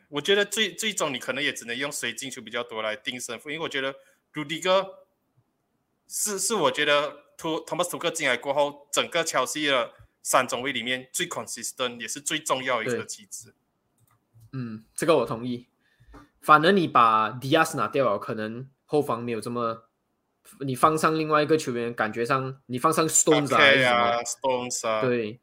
[0.08, 3.94] 我觉得最最终你可能也只能用谁进球比较多来定胜负，因为我觉得
[4.32, 4.88] Rudiger
[6.06, 9.92] 是是我觉得图 Thomas 图克进来过后，整个切尔西的
[10.22, 13.54] 三中卫里面最 consistent 也是最重要的一个机制。
[14.52, 15.68] 嗯，这个我同意。
[16.40, 19.88] 反而你把 Diaz 拿掉了，可能后防没有这么，
[20.60, 25.40] 你放上另外一个球员，感觉上你放上 Stones 啊还是什么啊，Stones 啊，对，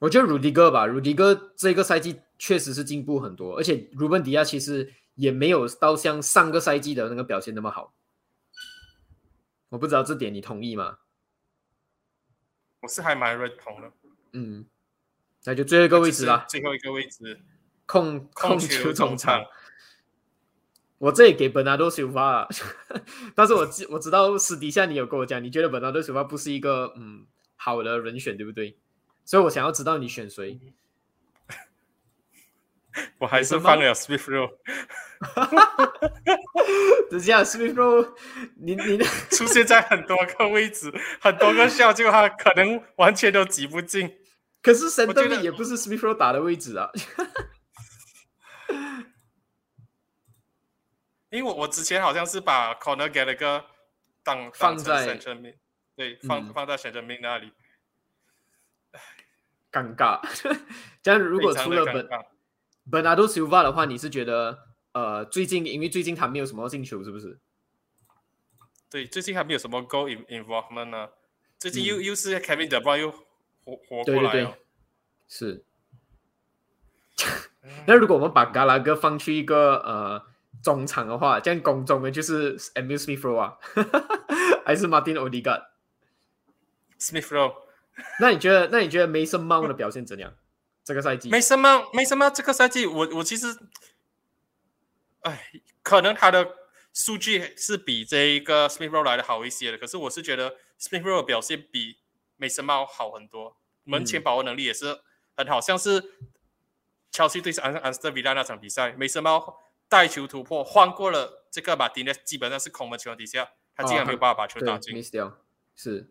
[0.00, 7.94] 我觉得鲁迪哥吧，鲁迪哥这个赛季确实是进步很多，而且鲁本迪亚其实也没有到像上个赛季的那个表现那么好。
[9.68, 10.98] 我不知道这点你同意吗？
[12.80, 13.92] 我是还蛮认同的。
[14.32, 14.66] 嗯，
[15.44, 17.40] 那就最后一个位置啦，最后一个位置，
[17.86, 19.42] 控控球总场。
[21.02, 22.48] 我这里给本纳多首发，
[23.34, 27.26] 但是我知我知道私底下你有跟我讲，你觉得本纳多首发不是一个嗯
[27.56, 28.76] 好的人选，对不对？
[29.24, 30.60] 所以我想要知道你选谁。
[33.18, 33.82] 我还是放了。
[37.10, 38.08] 等下，Smith Rowe，
[38.60, 38.98] 你你
[39.30, 44.08] 出现在很多个位置，很多个校就他可能完全都挤不进。
[44.62, 46.88] 可是神灯也不是 Rowe 打的位置啊。
[51.32, 53.64] 因为我我之前好像是把 Corner Gallagher
[54.22, 55.54] 当放在 Central
[55.96, 57.50] 对，放放在 Central 那里，
[59.72, 60.20] 尴尬。
[61.02, 62.06] 这样如果除了本
[62.90, 64.58] Bernardo Silva 的话，你是觉得
[64.92, 67.40] 呃最近因为最近他没有什么进球，是不是？
[68.90, 71.08] 对，最近还没有什么 goal involvement 呢。
[71.58, 74.58] 最近又又是 Kevin De Bruyne 又活活过来了，
[75.26, 75.64] 是。
[77.86, 80.31] 那如果我们把 Gallagher 放去一个呃。
[80.62, 83.58] 中场的话，这样攻中的就是 Emil Smith Rowe 啊，
[84.64, 87.54] 还是 Martin Odegaard？Smith Rowe。
[88.20, 88.68] 那你觉得？
[88.68, 90.32] 那你觉得 Mason Mount 的表现怎样？
[90.84, 93.54] 这个赛季？Mason Mount，Mason Mount 这个赛季，我我其实，
[95.20, 95.50] 哎，
[95.82, 96.54] 可能他的
[96.94, 99.78] 数据是比这一个 Smith Rowe 来的好一些的。
[99.78, 101.98] 可是我是觉得 Smith Rowe 表现比
[102.38, 105.00] Mason Mount 好很多，门前把握能力也是
[105.36, 105.60] 很好。
[105.60, 106.00] 像是
[107.10, 109.54] 切尔西对安安斯特维拉那场比赛，Mason Mount。
[109.92, 114.94] 带球突破，换过了这个马丁内基本上是空的情况底下，他竟然没有办法把球打进。
[115.76, 116.10] 是，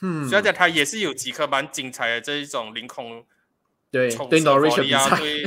[0.00, 3.26] 嗯，虽然讲他也是有几颗蛮精彩的这一种凌空，
[3.90, 5.44] 对对 Norwich 啊，对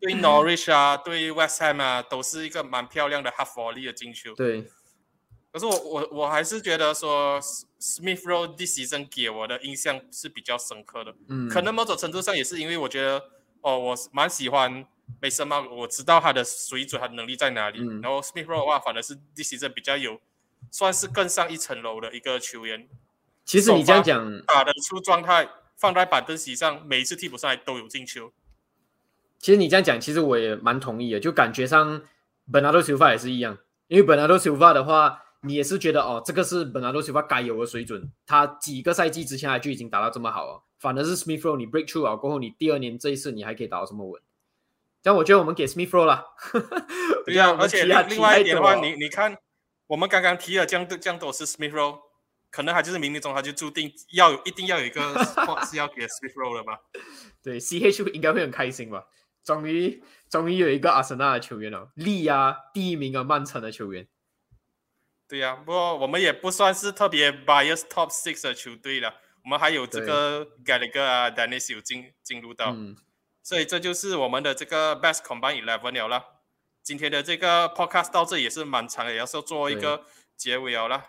[0.00, 4.34] 对 Norwich 啊，对 West Ham 啊，都是一个蛮漂亮的 half volley 的进球。
[4.34, 4.68] 对，
[5.52, 7.40] 可是我我我还是觉得说
[7.80, 13.22] Smith Rowe this season 给我的印象是比较深刻的，嗯，可能某种程度上也是因为我觉得
[13.60, 14.84] 哦，我蛮喜欢。
[15.20, 17.78] 没什么，我知道他的水准和能力在哪里。
[18.02, 20.20] 然后 Smith Rowe 的话，反而是 this season 比较有，
[20.70, 22.88] 算是更上一层楼的一个球员。
[23.44, 28.32] 其实你这样讲，打得出状态，放在板凳席上，每一次替补上来都有进球。
[29.38, 31.20] 其实你这样讲，其实我也蛮同意的。
[31.20, 32.02] 就感觉上
[32.50, 33.58] ，Bernardo Silva 也是一样。
[33.86, 38.10] 因为 Bernardo Silva 的话，你也是觉得哦，这个是 Bernardo Silva 该有的水准。
[38.26, 40.64] 他几个赛季之前就已经打到这么好了。
[40.78, 44.20] 反而是 Smith Rowe，你 break through 啊过后，你第二年这一次你还可以打到这么稳。
[45.06, 46.26] 但我觉得我们给 Smith Rowe 了，
[47.24, 49.38] 对呀，而且另外一点的话，你你看，
[49.86, 52.00] 我们刚刚提了江江多是 Smith Rowe，
[52.50, 56.80] 可能他就是冥冥中他就注定要有一定要有一个 spot 是要给 Smith Rowe 了吧？
[57.40, 59.04] 对，CH 应该会很开心吧？
[59.44, 64.08] 终于终于有一个阿森纳的球员了，力啊，第一名啊，曼城的球员。
[65.28, 72.76] 对呀，不过我们也不算是特别 bias top six 的球队了，我们还有这个 Gallagher 啊，Dennis 有进进入到。
[73.46, 76.20] 所以这就是我们的这个 best combined eleven 了。
[76.82, 80.02] 今天的这个 podcast 到这也是蛮长的，也是做一个
[80.36, 81.04] 结尾了。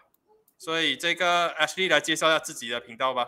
[0.59, 3.25] 所以这个 Ashley 来介绍一下自己的频道吧。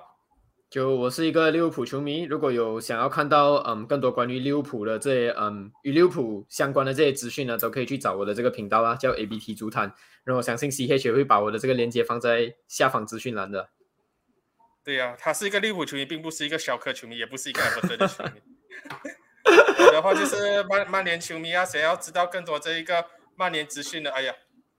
[0.69, 9.91] 就我是一个利物浦球迷，如果有想要看到嗯更多关于利物浦的这些嗯与利物浦相关的这些资讯呢，都可以去找我的这个频道啊，叫 ABT 足坛。
[10.23, 13.69] 然后我相信 CH 也会把我的这个链接放在下方资讯栏的。
[14.83, 18.41] 对呀，他是一个利物浦球迷，并不是一个小克球迷，也不是一个 Everton 的球迷。
[19.85, 23.05] 我的话就是曼曼联球迷啊，想要知道更多这一个
[23.35, 24.33] 曼联资讯的，哎呀，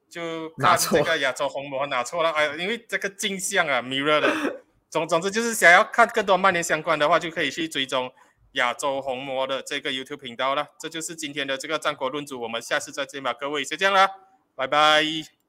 [0.09, 8.13] 就看这个亚洲红魔拿错了，哎呀，因为这个镜像啊，mirror 的，总总之就是想要看更多曼联相关的话，就可以去追踪
[8.53, 10.69] 亚洲红魔的这个 YouTube 频道了。
[10.79, 14.09] 这就是今天的这个战国论主，我们下次再见吧，各位，就这样啦，
[14.55, 15.40] 拜拜。